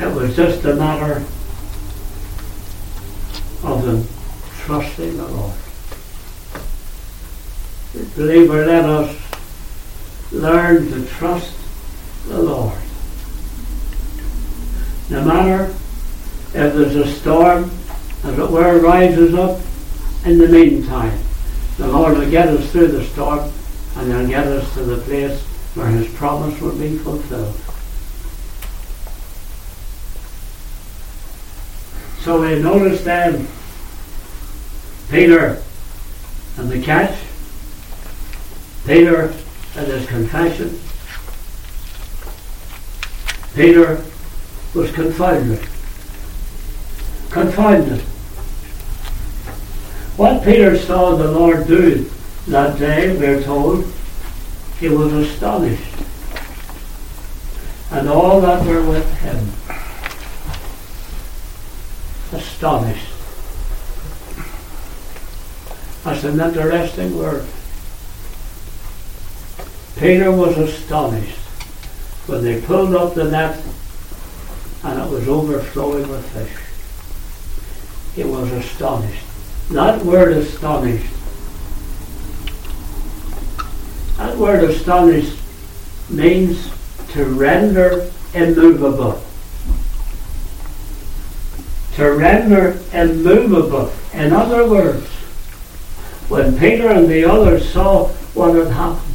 It 0.00 0.14
was 0.14 0.34
just 0.34 0.64
a 0.64 0.74
matter 0.74 1.24
of 3.62 3.84
them 3.84 4.06
trusting 4.60 5.16
the 5.16 5.26
Lord. 5.26 5.54
Believer, 8.16 8.66
let 8.66 8.84
us 8.84 9.16
learn 10.32 10.90
to 10.90 11.06
trust 11.06 11.54
the 12.28 12.40
Lord. 12.40 12.78
No 15.10 15.24
matter 15.24 15.64
if 16.54 16.74
there's 16.74 16.96
a 16.96 17.06
storm, 17.06 17.70
as 18.24 18.38
it 18.38 18.50
were, 18.50 18.80
rises 18.80 19.34
up 19.34 19.60
in 20.24 20.38
the 20.38 20.48
meantime, 20.48 21.18
the 21.78 21.88
Lord 21.88 22.18
will 22.18 22.30
get 22.30 22.48
us 22.48 22.70
through 22.70 22.88
the 22.88 23.04
storm 23.04 23.50
and 23.96 24.12
He'll 24.12 24.28
get 24.28 24.46
us 24.46 24.72
to 24.74 24.82
the 24.82 25.02
place 25.02 25.40
where 25.74 25.88
His 25.88 26.08
promise 26.14 26.60
will 26.60 26.76
be 26.76 26.98
fulfilled. 26.98 27.54
So 32.22 32.42
we 32.42 32.60
notice 32.62 33.02
then 33.02 33.48
Peter 35.10 35.62
and 36.58 36.70
the 36.70 36.82
catch, 36.82 37.18
Peter 38.86 39.34
and 39.76 39.86
his 39.86 40.06
confession. 40.06 40.78
Peter 43.54 44.04
was 44.74 44.92
confounded. 44.92 45.66
Confounded. 47.30 48.04
What 50.16 50.44
Peter 50.44 50.76
saw 50.76 51.16
the 51.16 51.30
Lord 51.30 51.66
do 51.66 52.10
that 52.48 52.78
day, 52.78 53.16
we're 53.16 53.42
told, 53.42 53.84
he 54.78 54.88
was 54.88 55.12
astonished. 55.12 55.94
And 57.90 58.08
all 58.08 58.40
that 58.40 58.64
were 58.66 58.88
with 58.88 59.12
him 59.18 59.52
astonished. 62.32 63.06
That's 66.04 66.24
an 66.24 66.40
interesting 66.40 67.18
word. 67.18 67.46
Peter 69.96 70.30
was 70.32 70.56
astonished 70.56 71.36
when 72.26 72.42
they 72.42 72.60
pulled 72.62 72.94
up 72.94 73.14
the 73.14 73.24
net 73.24 73.62
and 74.82 74.98
it 74.98 75.10
was 75.10 75.28
overflowing 75.28 76.08
with 76.08 76.26
fish. 76.30 76.56
He 78.14 78.24
was 78.24 78.50
astonished. 78.50 79.29
That 79.70 80.04
word 80.04 80.36
astonished, 80.36 81.12
that 84.16 84.36
word 84.36 84.64
astonished 84.68 85.38
means 86.08 86.72
to 87.12 87.24
render 87.24 88.10
immovable. 88.34 89.22
To 91.94 92.10
render 92.10 92.80
immovable. 92.92 93.92
In 94.12 94.32
other 94.32 94.68
words, 94.68 95.06
when 96.28 96.58
Peter 96.58 96.88
and 96.88 97.06
the 97.06 97.24
others 97.24 97.72
saw 97.72 98.08
what 98.34 98.56
had 98.56 98.72
happened, 98.72 99.14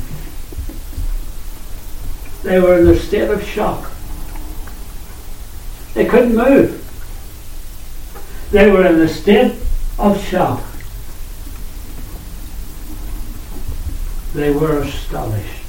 they 2.43 2.61
were 2.61 2.79
in 2.79 2.87
a 2.87 2.97
state 2.97 3.29
of 3.29 3.43
shock. 3.43 3.91
They 5.95 6.05
couldn't 6.05 6.37
move. 6.37 6.81
They 8.51 8.71
were 8.71 8.85
in 8.85 9.01
a 9.01 9.07
state 9.09 9.55
of 9.97 10.21
shock. 10.27 10.63
They 14.33 14.51
were 14.51 14.79
astonished. 14.79 15.61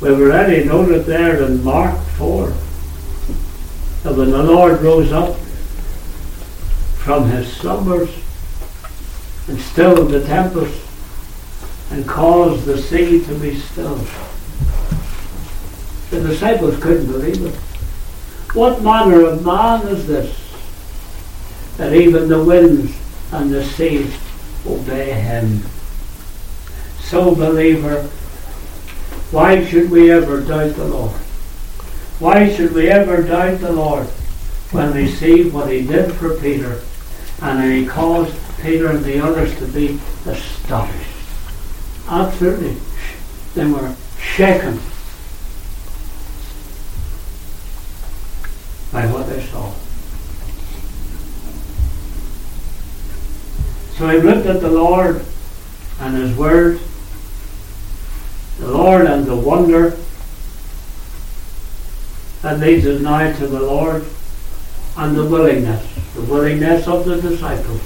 We've 0.00 0.18
already 0.18 0.64
noted 0.64 1.04
there 1.04 1.42
in 1.42 1.62
Mark 1.62 1.98
4 2.16 2.46
that 4.02 4.14
when 4.16 4.30
the 4.30 4.42
Lord 4.42 4.80
rose 4.80 5.12
up 5.12 5.36
from 6.96 7.28
his 7.28 7.54
slumbers 7.54 8.08
and 9.46 9.60
stilled 9.60 10.10
the 10.10 10.24
tempest 10.24 10.80
and 11.90 12.08
caused 12.08 12.64
the 12.64 12.78
sea 12.78 13.22
to 13.24 13.34
be 13.34 13.56
still, 13.56 13.96
the 16.08 16.26
disciples 16.26 16.82
couldn't 16.82 17.06
believe 17.06 17.44
it. 17.44 17.54
What 18.52 18.82
manner 18.82 19.26
of 19.26 19.46
man 19.46 19.86
is 19.86 20.08
this 20.08 20.36
that 21.76 21.92
even 21.94 22.28
the 22.28 22.42
winds 22.42 22.92
and 23.30 23.52
the 23.52 23.64
seas 23.64 24.12
obey 24.66 25.12
him? 25.12 25.62
So, 26.98 27.32
believer, 27.34 28.02
why 29.30 29.64
should 29.64 29.88
we 29.88 30.10
ever 30.10 30.40
doubt 30.40 30.74
the 30.74 30.84
Lord? 30.84 31.12
Why 32.18 32.52
should 32.52 32.72
we 32.72 32.88
ever 32.88 33.22
doubt 33.22 33.60
the 33.60 33.72
Lord 33.72 34.08
when 34.72 34.94
we 34.94 35.06
see 35.08 35.48
what 35.48 35.70
he 35.70 35.86
did 35.86 36.12
for 36.14 36.34
Peter 36.40 36.80
and 37.40 37.72
he 37.72 37.86
caused 37.86 38.34
Peter 38.60 38.90
and 38.90 39.04
the 39.04 39.20
others 39.20 39.56
to 39.58 39.66
be 39.68 40.00
astonished? 40.26 41.10
Absolutely. 42.08 42.76
They 43.54 43.66
were 43.66 43.94
shaken 44.18 44.80
by 49.00 49.06
what 49.06 49.26
they 49.28 49.40
saw. 49.46 49.72
So 53.96 54.08
he 54.10 54.18
looked 54.18 54.46
at 54.46 54.60
the 54.60 54.70
Lord 54.70 55.24
and 56.00 56.16
his 56.16 56.36
word, 56.36 56.80
the 58.58 58.68
Lord 58.68 59.06
and 59.06 59.24
the 59.24 59.36
wonder 59.36 59.96
that 62.42 62.60
leads 62.60 62.86
us 62.86 63.00
now 63.00 63.32
to 63.38 63.46
the 63.46 63.60
Lord 63.60 64.04
and 64.98 65.16
the 65.16 65.24
willingness, 65.24 66.14
the 66.14 66.22
willingness 66.22 66.86
of 66.86 67.06
the 67.06 67.22
disciples. 67.22 67.80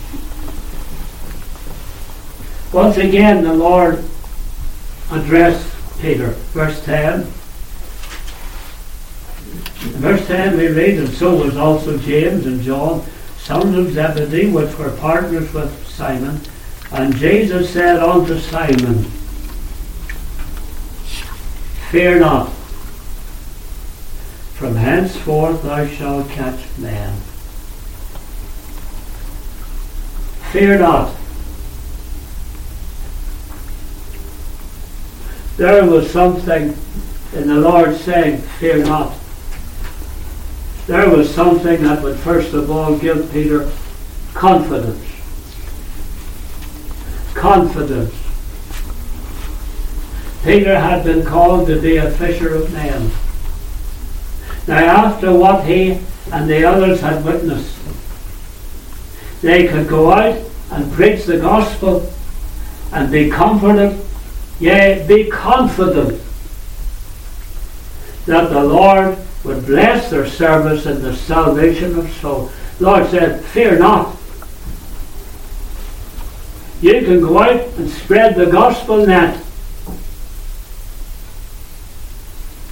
Once 2.73 2.97
again, 2.97 3.45
the 3.45 3.55
Lord 3.55 4.03
addressed 5.13 5.71
Peter. 6.01 6.31
Verse 6.31 6.85
10. 6.85 7.33
In 9.85 10.01
verse 10.01 10.27
10 10.27 10.57
we 10.57 10.69
read, 10.69 10.99
And 10.99 11.09
so 11.09 11.37
was 11.37 11.57
also 11.57 11.99
James 11.99 12.47
and 12.47 12.63
John, 12.63 13.05
sons 13.37 13.77
of 13.77 13.93
Zebedee, 13.93 14.51
which 14.51 14.77
were 14.79 14.97
partners 14.97 15.53
with 15.53 15.87
Simon. 15.87 16.41
And 16.91 17.15
Jesus 17.17 17.71
said 17.71 17.99
unto 17.99 18.39
Simon, 18.39 19.05
Fear 21.91 22.21
not, 22.21 22.49
from 24.55 24.75
henceforth 24.75 25.63
thou 25.63 25.87
shalt 25.87 26.29
catch 26.31 26.61
men. 26.79 27.21
Fear 30.51 30.79
not. 30.79 31.15
There 35.57 35.85
was 35.85 36.11
something 36.11 36.77
in 37.35 37.49
the 37.49 37.57
Lord 37.61 37.97
saying, 37.97 38.39
Fear 38.39 38.87
not. 38.87 39.15
There 40.87 41.09
was 41.09 41.35
something 41.35 41.83
that 41.83 42.03
would 42.03 42.19
first 42.19 42.53
of 42.53 42.71
all 42.71 42.99
give 42.99 43.33
Peter 43.33 43.71
confidence. 44.35 45.03
Confidence. 47.33 48.15
Peter 50.45 50.79
had 50.79 51.05
been 51.05 51.25
called 51.25 51.67
to 51.69 51.81
be 51.81 51.97
a 51.97 52.11
fisher 52.11 52.55
of 52.55 52.71
men. 52.73 53.11
Now, 54.69 55.07
after 55.07 55.33
what 55.33 55.65
he 55.65 56.01
and 56.31 56.49
the 56.49 56.65
others 56.65 57.01
had 57.01 57.25
witnessed, 57.25 57.79
they 59.41 59.67
could 59.67 59.89
go 59.89 60.13
out 60.13 60.39
and 60.71 60.93
preach 60.93 61.25
the 61.25 61.39
gospel 61.39 62.13
and 62.93 63.11
be 63.11 63.31
comforted, 63.31 63.99
yea, 64.61 65.05
be 65.09 65.31
confident 65.31 66.21
that 68.27 68.51
the 68.51 68.65
Lord 68.65 69.19
would 69.45 69.67
bless 69.67 70.11
their 70.11 70.27
service 70.27 70.87
in 70.87 71.03
the 71.03 71.15
salvation 71.15 71.99
of 71.99 72.11
souls. 72.15 72.53
The 72.79 72.85
Lord 72.85 73.11
said, 73.11 73.45
Fear 73.45 73.79
not. 73.79 74.17
You 76.81 77.01
can 77.03 77.21
go 77.21 77.39
out 77.39 77.61
and 77.79 77.89
spread 77.89 78.35
the 78.35 78.47
gospel 78.47 79.07
net. 79.07 79.43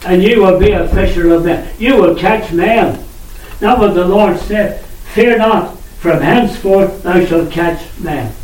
And 0.05 0.23
you 0.23 0.43
will 0.43 0.59
be 0.59 0.73
a 0.73 0.89
fisher 0.89 1.33
of 1.33 1.45
men. 1.45 1.73
You 1.79 1.97
will 1.97 2.17
catch 2.17 2.53
men. 2.53 3.05
Now 3.61 3.79
what 3.79 3.95
the 3.95 4.05
Lord 4.05 4.39
said, 4.41 4.85
Fear 5.15 5.39
not, 5.39 5.79
from 5.79 6.21
henceforth 6.21 7.03
thou 7.03 7.25
shalt 7.25 7.53
catch 7.53 7.87
men. 8.01 8.35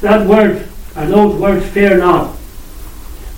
That 0.00 0.26
word, 0.26 0.68
and 0.96 1.12
those 1.12 1.38
words, 1.38 1.66
fear 1.66 1.98
not, 1.98 2.36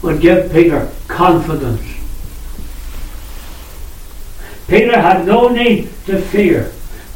would 0.03 0.21
give 0.21 0.53
Peter 0.53 0.91
confidence. 1.09 1.83
Peter 4.69 4.99
had 4.99 5.27
no 5.27 5.49
need 5.49 5.91
to 6.07 6.21
fear 6.21 6.65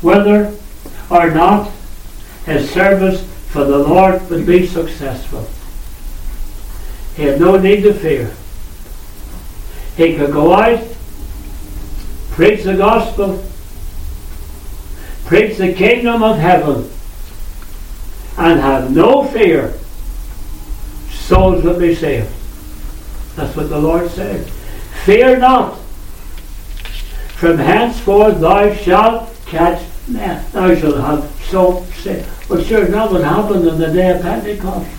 whether 0.03 0.55
or 1.11 1.31
not 1.31 1.71
his 2.45 2.71
service 2.71 3.23
for 3.49 3.65
the 3.65 3.79
Lord 3.79 4.29
would 4.31 4.47
be 4.47 4.67
successful. 4.67 5.49
He 7.17 7.25
had 7.25 7.41
no 7.41 7.57
need 7.57 7.83
to 7.83 7.95
fear. 7.95 8.33
He 9.97 10.17
could 10.17 10.33
go 10.33 10.53
out, 10.53 10.81
preach 12.31 12.63
the 12.63 12.77
gospel, 12.77 13.43
preach 15.25 15.57
the 15.57 15.73
kingdom 15.73 16.23
of 16.23 16.39
heaven, 16.39 16.91
and 18.37 18.61
have 18.61 18.95
no 18.95 19.25
fear. 19.25 19.75
Souls 21.11 21.65
will 21.65 21.79
be 21.79 21.95
saved. 21.95 22.33
That's 23.35 23.57
what 23.57 23.69
the 23.69 23.79
Lord 23.79 24.11
said. 24.11 24.49
Fear 25.05 25.39
not. 25.39 25.79
From 27.39 27.57
henceforth 27.57 28.41
thou 28.41 28.75
shalt 28.75 29.33
catch 29.47 29.81
men. 30.09 30.45
Thou 30.51 30.75
shalt 30.75 30.97
have 30.97 31.31
so 31.49 31.85
say. 31.95 32.27
Well, 32.49 32.61
sure, 32.65 32.85
that 32.85 33.13
what 33.13 33.23
happened 33.23 33.69
on 33.69 33.79
the 33.79 33.93
day 33.93 34.11
of 34.11 34.23
Pentecost. 34.23 34.91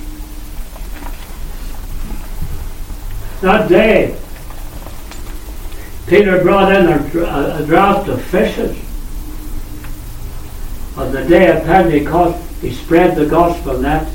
That 3.42 3.68
day, 3.68 4.18
Peter 6.08 6.42
brought 6.42 6.74
in 6.74 6.86
a, 6.88 7.62
a 7.62 7.66
draft 7.66 8.08
of 8.08 8.22
fishes. 8.22 8.78
On 10.96 11.12
the 11.12 11.26
day 11.26 11.58
of 11.58 11.66
Pentecost, 11.66 12.42
he 12.62 12.74
spread 12.74 13.18
the 13.18 13.26
gospel 13.26 13.80
net, 13.80 14.08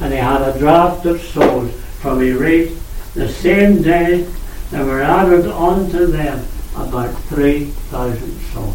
and 0.00 0.12
he 0.12 0.18
had 0.18 0.42
a 0.42 0.58
draft 0.58 1.06
of 1.06 1.20
souls 1.20 1.72
from 2.00 2.20
he 2.20 2.32
reached 2.32 2.74
the 3.14 3.28
same 3.28 3.80
day 3.80 4.26
there 4.70 4.84
were 4.84 5.02
added 5.02 5.46
unto 5.46 6.06
them 6.06 6.46
about 6.76 7.14
3,000 7.24 8.40
souls. 8.52 8.74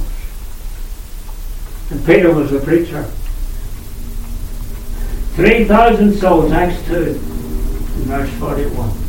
And 1.92 2.06
Peter 2.06 2.34
was 2.34 2.52
a 2.52 2.60
preacher. 2.60 3.04
3,000 5.36 6.14
souls, 6.14 6.52
Acts 6.52 6.84
2, 6.88 6.96
in 6.96 7.16
verse 8.06 8.30
41. 8.40 9.04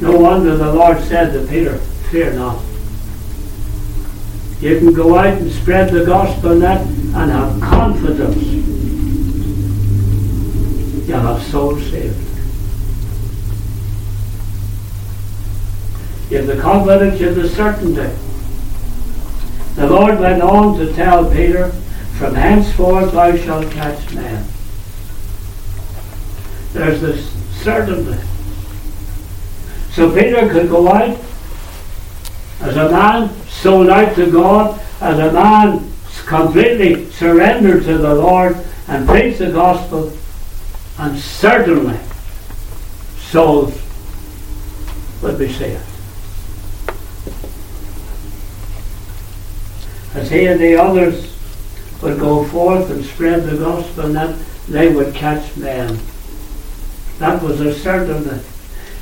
No 0.00 0.18
wonder 0.18 0.56
the 0.56 0.72
Lord 0.72 1.00
said 1.04 1.32
to 1.32 1.46
Peter, 1.46 1.78
Fear 2.10 2.34
not. 2.34 2.62
You 4.60 4.78
can 4.78 4.92
go 4.92 5.16
out 5.16 5.38
and 5.38 5.50
spread 5.52 5.90
the 5.90 6.04
gospel 6.04 6.54
net 6.54 6.80
and 6.80 7.30
have 7.30 7.60
confidence. 7.60 8.42
You'll 11.06 11.20
have 11.20 11.42
souls 11.44 11.90
saved. 11.90 12.25
Have 16.36 16.48
the 16.48 16.60
confidence, 16.60 17.18
have 17.20 17.34
the 17.34 17.48
certainty. 17.48 18.14
The 19.74 19.86
Lord 19.86 20.20
went 20.20 20.42
on 20.42 20.78
to 20.78 20.92
tell 20.92 21.30
Peter, 21.30 21.70
From 22.18 22.34
henceforth 22.34 23.12
thou 23.12 23.34
shalt 23.36 23.72
catch 23.72 24.12
men. 24.12 24.46
There's 26.74 27.00
this 27.00 27.32
certainty. 27.62 28.22
So 29.92 30.14
Peter 30.14 30.46
could 30.50 30.68
go 30.68 30.88
out 30.88 31.18
as 32.60 32.76
a 32.76 32.90
man 32.90 33.30
sold 33.46 33.88
out 33.88 34.14
to 34.16 34.30
God, 34.30 34.78
as 35.00 35.18
a 35.18 35.32
man 35.32 35.90
completely 36.26 37.10
surrendered 37.12 37.84
to 37.84 37.96
the 37.96 38.14
Lord 38.14 38.58
and 38.88 39.08
preach 39.08 39.38
the 39.38 39.52
gospel, 39.52 40.12
and 40.98 41.18
certainly 41.18 41.98
souls 43.16 43.80
would 45.22 45.38
be 45.38 45.50
saved. 45.50 45.95
As 50.16 50.30
he 50.30 50.46
and 50.46 50.58
the 50.58 50.74
others 50.76 51.32
would 52.02 52.18
go 52.18 52.44
forth 52.44 52.90
and 52.90 53.04
spread 53.04 53.44
the 53.44 53.58
gospel, 53.58 54.06
and 54.06 54.16
that 54.16 54.38
they 54.66 54.92
would 54.92 55.14
catch 55.14 55.56
men. 55.56 55.98
That 57.18 57.42
was 57.42 57.60
a 57.60 57.78
certainty. 57.78 58.44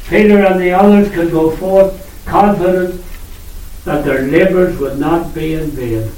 Peter 0.09 0.45
and 0.45 0.61
the 0.61 0.73
others 0.73 1.11
could 1.13 1.31
go 1.31 1.55
forth 1.57 2.25
confident 2.27 3.03
that 3.85 4.05
their 4.05 4.23
labours 4.23 4.79
would 4.79 4.99
not 4.99 5.35
be 5.35 5.55
in 5.55 5.71
vain. 5.71 6.11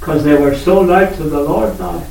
Because 0.00 0.24
they 0.24 0.36
were 0.36 0.54
sold 0.54 0.90
out 0.90 1.14
to 1.16 1.24
the 1.24 1.40
Lord 1.40 1.78
now. 1.78 2.04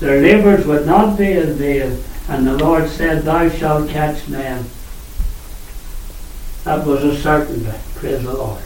Their 0.00 0.20
labours 0.20 0.66
would 0.66 0.86
not 0.86 1.16
be 1.16 1.32
in 1.32 1.54
vain. 1.54 2.02
And 2.28 2.46
the 2.46 2.56
Lord 2.56 2.88
said, 2.88 3.22
Thou 3.22 3.48
shalt 3.50 3.88
catch 3.90 4.26
men. 4.28 4.64
That 6.64 6.86
was 6.86 7.04
a 7.04 7.16
certainty. 7.20 7.70
Praise 7.94 8.22
the 8.22 8.32
Lord. 8.32 8.62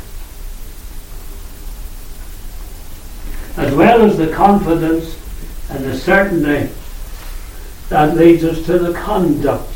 As 3.57 3.75
well 3.75 4.03
as 4.03 4.17
the 4.17 4.29
confidence 4.29 5.19
and 5.69 5.85
the 5.85 5.97
certainty 5.97 6.73
that 7.89 8.17
leads 8.17 8.45
us 8.45 8.65
to 8.67 8.79
the 8.79 8.93
conduct. 8.93 9.69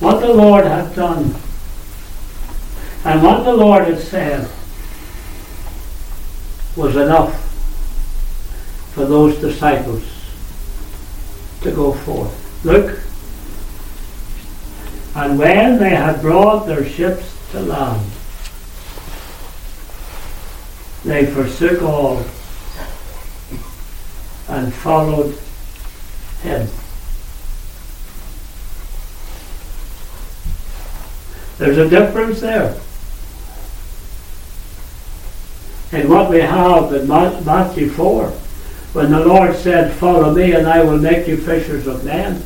What 0.00 0.20
the 0.20 0.32
Lord 0.32 0.64
had 0.64 0.94
done 0.94 1.34
and 3.04 3.22
what 3.22 3.44
the 3.44 3.54
Lord 3.54 3.84
had 3.84 4.00
said 4.00 4.48
was 6.76 6.96
enough 6.96 7.42
for 8.94 9.04
those 9.04 9.38
disciples 9.38 10.02
to 11.60 11.70
go 11.70 11.92
forth. 11.92 12.64
Look, 12.64 13.00
and 15.16 15.38
when 15.38 15.78
they 15.78 15.94
had 15.94 16.20
brought 16.20 16.66
their 16.66 16.84
ships 16.84 17.24
to 17.50 17.60
land, 17.60 18.04
they 21.06 21.24
forsook 21.24 21.80
all 21.80 22.18
and 24.48 24.74
followed 24.74 25.38
him. 26.42 26.68
There's 31.56 31.78
a 31.78 31.88
difference 31.88 32.42
there. 32.42 32.78
In 35.92 36.10
what 36.10 36.28
we 36.28 36.40
have 36.40 36.92
in 36.92 37.08
Matthew 37.08 37.88
4, 37.88 38.28
when 38.92 39.10
the 39.10 39.24
Lord 39.24 39.56
said, 39.56 39.94
Follow 39.94 40.34
me 40.34 40.52
and 40.52 40.66
I 40.66 40.84
will 40.84 40.98
make 40.98 41.26
you 41.26 41.38
fishers 41.38 41.86
of 41.86 42.04
men 42.04 42.42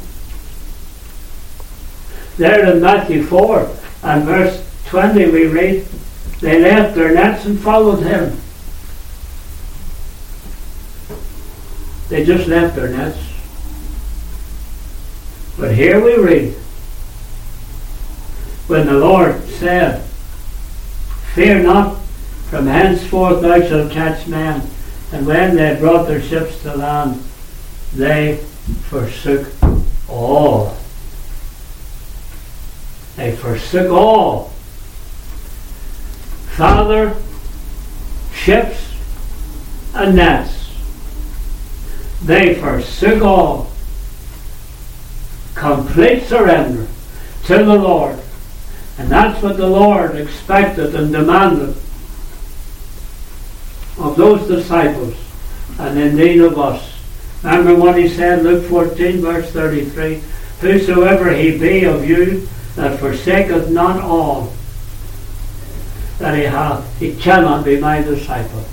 there 2.41 2.75
in 2.75 2.81
Matthew 2.81 3.23
4 3.23 3.71
and 4.03 4.25
verse 4.25 4.67
20 4.87 5.31
we 5.31 5.47
read, 5.47 5.87
they 6.41 6.59
left 6.59 6.95
their 6.95 7.15
nets 7.15 7.45
and 7.45 7.61
followed 7.61 8.03
him. 8.03 8.41
They 12.09 12.25
just 12.25 12.49
left 12.49 12.77
their 12.77 12.89
nets. 12.89 13.19
But 15.59 15.75
here 15.75 16.03
we 16.03 16.17
read, 16.17 16.55
when 18.69 18.87
the 18.87 18.95
Lord 18.95 19.43
said, 19.45 20.03
Fear 21.35 21.63
not, 21.65 22.01
from 22.49 22.67
henceforth 22.67 23.43
thou 23.43 23.61
shalt 23.61 23.93
catch 23.93 24.27
men. 24.27 24.67
And 25.13 25.27
when 25.27 25.57
they 25.57 25.77
brought 25.79 26.09
their 26.09 26.23
ships 26.23 26.63
to 26.63 26.75
land, 26.75 27.23
they 27.95 28.39
forsook 28.89 29.53
all 30.09 30.77
they 33.21 33.37
forsook 33.37 33.91
all. 33.91 34.45
Father, 36.57 37.15
ships, 38.33 38.95
and 39.95 40.17
nets. 40.17 40.75
They 42.23 42.55
forsook 42.55 43.23
all. 43.23 43.71
Complete 45.55 46.23
surrender 46.23 46.87
to 47.45 47.59
the 47.59 47.77
Lord. 47.77 48.19
And 48.97 49.11
that's 49.11 49.43
what 49.43 49.59
the 49.59 49.69
Lord 49.69 50.17
expected 50.17 50.95
and 50.95 51.13
demanded 51.13 51.77
of 53.99 54.17
those 54.17 54.49
disciples 54.49 55.15
and 55.79 55.99
indeed 55.99 56.41
of 56.41 56.59
us. 56.59 56.99
Remember 57.43 57.75
what 57.75 57.99
he 57.99 58.09
said, 58.09 58.43
Luke 58.43 58.65
14, 58.65 59.21
verse 59.21 59.51
33 59.51 60.23
whosoever 60.61 61.35
he 61.35 61.59
be 61.59 61.85
of 61.85 62.07
you 62.07 62.49
that 62.77 62.99
forsaketh 62.99 63.71
not 63.71 64.01
all 64.01 64.53
that 66.19 66.37
he 66.37 66.45
hath, 66.45 66.99
he 66.99 67.15
cannot 67.17 67.65
be 67.65 67.81
my 67.81 68.03
disciple. 68.03 68.65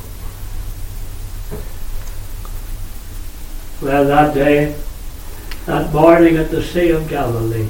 Well, 3.81 4.05
that 4.05 4.33
day, 4.33 4.75
that 5.65 5.93
morning 5.93 6.37
at 6.37 6.51
the 6.51 6.61
Sea 6.61 6.89
of 6.89 7.07
Galilee, 7.07 7.69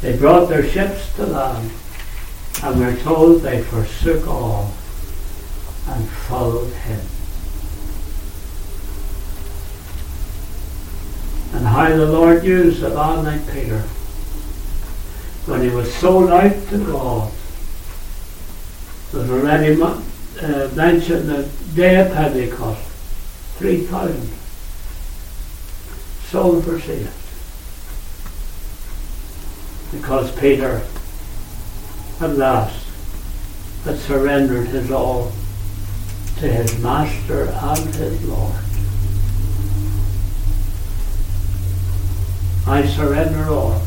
they 0.00 0.16
brought 0.16 0.48
their 0.48 0.66
ships 0.66 1.14
to 1.16 1.26
land, 1.26 1.70
and 2.62 2.78
we're 2.78 2.96
told 2.96 3.42
they 3.42 3.62
forsook 3.62 4.26
all 4.26 4.72
and 5.88 6.08
followed 6.08 6.72
him. 6.72 7.00
And 11.52 11.66
how 11.66 11.88
the 11.88 12.06
Lord 12.06 12.44
used 12.44 12.82
a 12.82 12.90
man 12.90 13.24
like 13.24 13.52
Peter 13.52 13.84
when 15.46 15.62
he 15.62 15.68
was 15.68 15.92
sold 15.94 16.30
out 16.30 16.52
to 16.68 16.78
God. 16.84 17.32
There's 19.12 19.30
already 19.30 19.80
uh, 19.80 20.68
mentioned 20.74 21.28
the 21.28 21.48
day 21.74 22.00
of 22.00 22.12
Pentecost, 22.12 22.82
3,000 23.58 24.30
sold 26.26 26.64
for 26.64 26.80
saved. 26.80 27.10
Because 29.92 30.38
Peter 30.38 30.84
at 32.20 32.36
last 32.36 32.84
had 33.84 33.98
surrendered 33.98 34.66
his 34.66 34.90
all 34.90 35.30
to 36.38 36.48
his 36.48 36.78
Master 36.80 37.44
and 37.44 37.94
his 37.94 38.24
Lord. 38.24 38.54
I 42.66 42.84
surrender 42.84 43.48
all. 43.48 43.80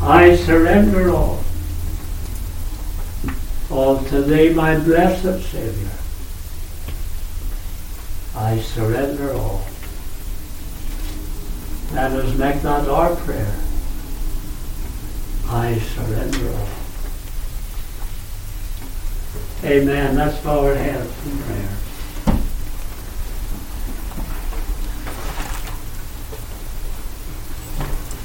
I 0.00 0.36
surrender 0.36 1.10
all. 1.10 1.42
All 3.70 3.98
to 4.04 4.22
thee, 4.22 4.52
my 4.52 4.78
blessed 4.78 5.50
Saviour. 5.50 5.90
I 8.36 8.58
surrender 8.60 9.32
all. 9.32 9.64
Let 11.92 12.12
us 12.12 12.36
make 12.36 12.62
that 12.62 12.88
our 12.88 13.16
prayer. 13.16 13.54
I 15.48 15.78
surrender 15.78 16.48
all. 16.52 16.68
Amen. 19.64 20.16
Let's 20.16 20.38
bow 20.44 20.66
our 20.66 20.74
heads 20.74 21.26
in 21.26 21.38
prayer. 21.38 21.76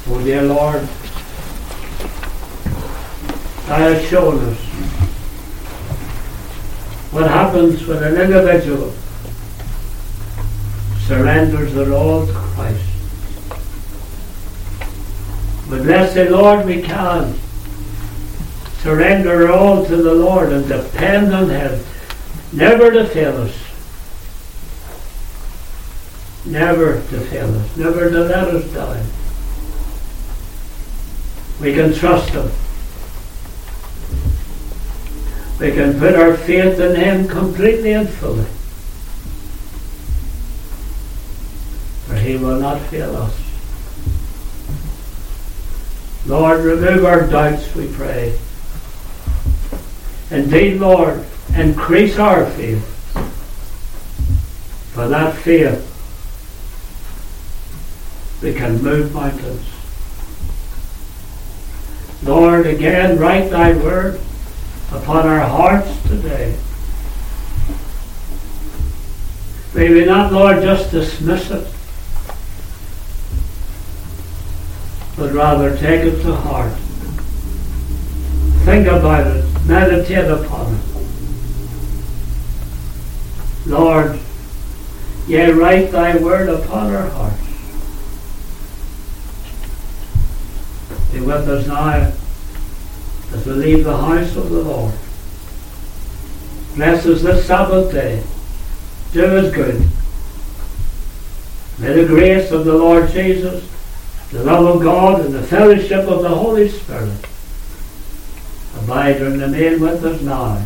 Oh, 0.08 0.22
dear 0.24 0.42
Lord, 0.44 0.88
Thou 3.68 3.78
hast 3.78 4.10
shown 4.10 4.40
us 4.40 4.58
what 7.12 7.28
happens 7.30 7.86
when 7.86 8.04
an 8.04 8.20
individual 8.20 8.94
surrenders 11.06 11.76
it 11.76 11.90
all 11.90 12.26
to 12.26 12.34
Christ. 12.34 12.86
But 15.70 15.84
blessed 15.84 16.32
Lord, 16.32 16.66
we 16.66 16.82
can 16.82 17.36
surrender 18.80 19.52
all 19.52 19.86
to 19.86 19.96
the 19.96 20.14
Lord 20.14 20.52
and 20.52 20.68
depend 20.68 21.34
on 21.34 21.50
Him, 21.50 21.84
never 22.52 22.92
to 22.92 23.06
fail 23.06 23.42
us. 23.42 23.58
Never 26.46 26.96
to 26.96 27.20
fail 27.20 27.56
us, 27.56 27.78
never 27.78 28.10
to 28.10 28.20
let 28.20 28.48
us 28.48 28.66
down. 28.74 29.06
We 31.62 31.74
can 31.74 31.94
trust 31.94 32.32
Him. 32.32 32.50
We 35.62 35.72
can 35.72 36.00
put 36.00 36.16
our 36.16 36.36
faith 36.36 36.80
in 36.80 36.96
Him 36.96 37.28
completely 37.28 37.94
and 37.94 38.10
fully. 38.10 38.46
For 42.08 42.16
He 42.16 42.36
will 42.36 42.60
not 42.60 42.82
fail 42.88 43.16
us. 43.16 43.40
Lord, 46.26 46.62
remove 46.62 47.06
our 47.06 47.28
doubts, 47.28 47.76
we 47.76 47.88
pray. 47.94 48.36
Indeed, 50.32 50.80
Lord, 50.80 51.24
increase 51.56 52.18
our 52.18 52.48
faith. 52.48 52.84
For 54.96 55.08
that 55.10 55.36
faith, 55.36 55.88
we 58.42 58.52
can 58.56 58.82
move 58.82 59.14
mountains. 59.14 59.68
Lord, 62.24 62.66
again, 62.66 63.20
write 63.20 63.52
thy 63.52 63.74
word 63.74 64.20
upon 64.92 65.28
our 65.28 65.40
hearts 65.40 66.02
today. 66.04 66.58
May 69.74 69.90
we 69.90 70.04
not, 70.04 70.34
Lord, 70.34 70.62
just 70.62 70.92
dismiss 70.92 71.50
it, 71.50 71.66
but 75.18 75.32
rather 75.32 75.78
take 75.78 76.04
it 76.04 76.22
to 76.24 76.36
heart. 76.36 76.74
Think 78.66 78.88
about 78.88 79.28
it, 79.28 79.46
meditate 79.66 80.30
upon 80.30 80.76
it. 80.76 80.82
Lord, 83.66 84.20
yea, 85.26 85.52
write 85.52 85.92
thy 85.92 86.18
word 86.18 86.50
upon 86.50 86.94
our 86.94 87.10
hearts. 87.10 87.38
Be 91.14 91.22
with 91.22 91.48
us 91.48 91.66
now 91.68 92.12
as 93.34 93.46
we 93.46 93.54
leave 93.54 93.84
the 93.84 93.96
house 93.96 94.36
of 94.36 94.50
the 94.50 94.62
Lord. 94.62 94.94
Bless 96.76 97.06
us 97.06 97.22
this 97.22 97.46
Sabbath 97.46 97.92
day. 97.92 98.24
Do 99.14 99.26
us 99.26 99.54
good. 99.54 99.88
May 101.80 101.94
the 101.94 102.08
grace 102.08 102.52
of 102.52 102.66
the 102.66 102.76
Lord 102.76 103.10
Jesus, 103.10 103.68
the 104.32 104.44
love 104.44 104.76
of 104.76 104.82
God, 104.82 105.26
and 105.26 105.34
the 105.34 105.44
fellowship 105.44 106.08
of 106.08 106.22
the 106.22 106.30
Holy 106.30 106.70
Spirit 106.70 107.26
abide 108.78 109.22
and 109.22 109.42
remain 109.42 109.80
with 109.80 110.04
us 110.06 110.22
now 110.22 110.66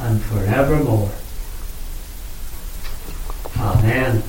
and 0.00 0.20
forevermore. 0.22 1.10
Amen. 3.58 4.22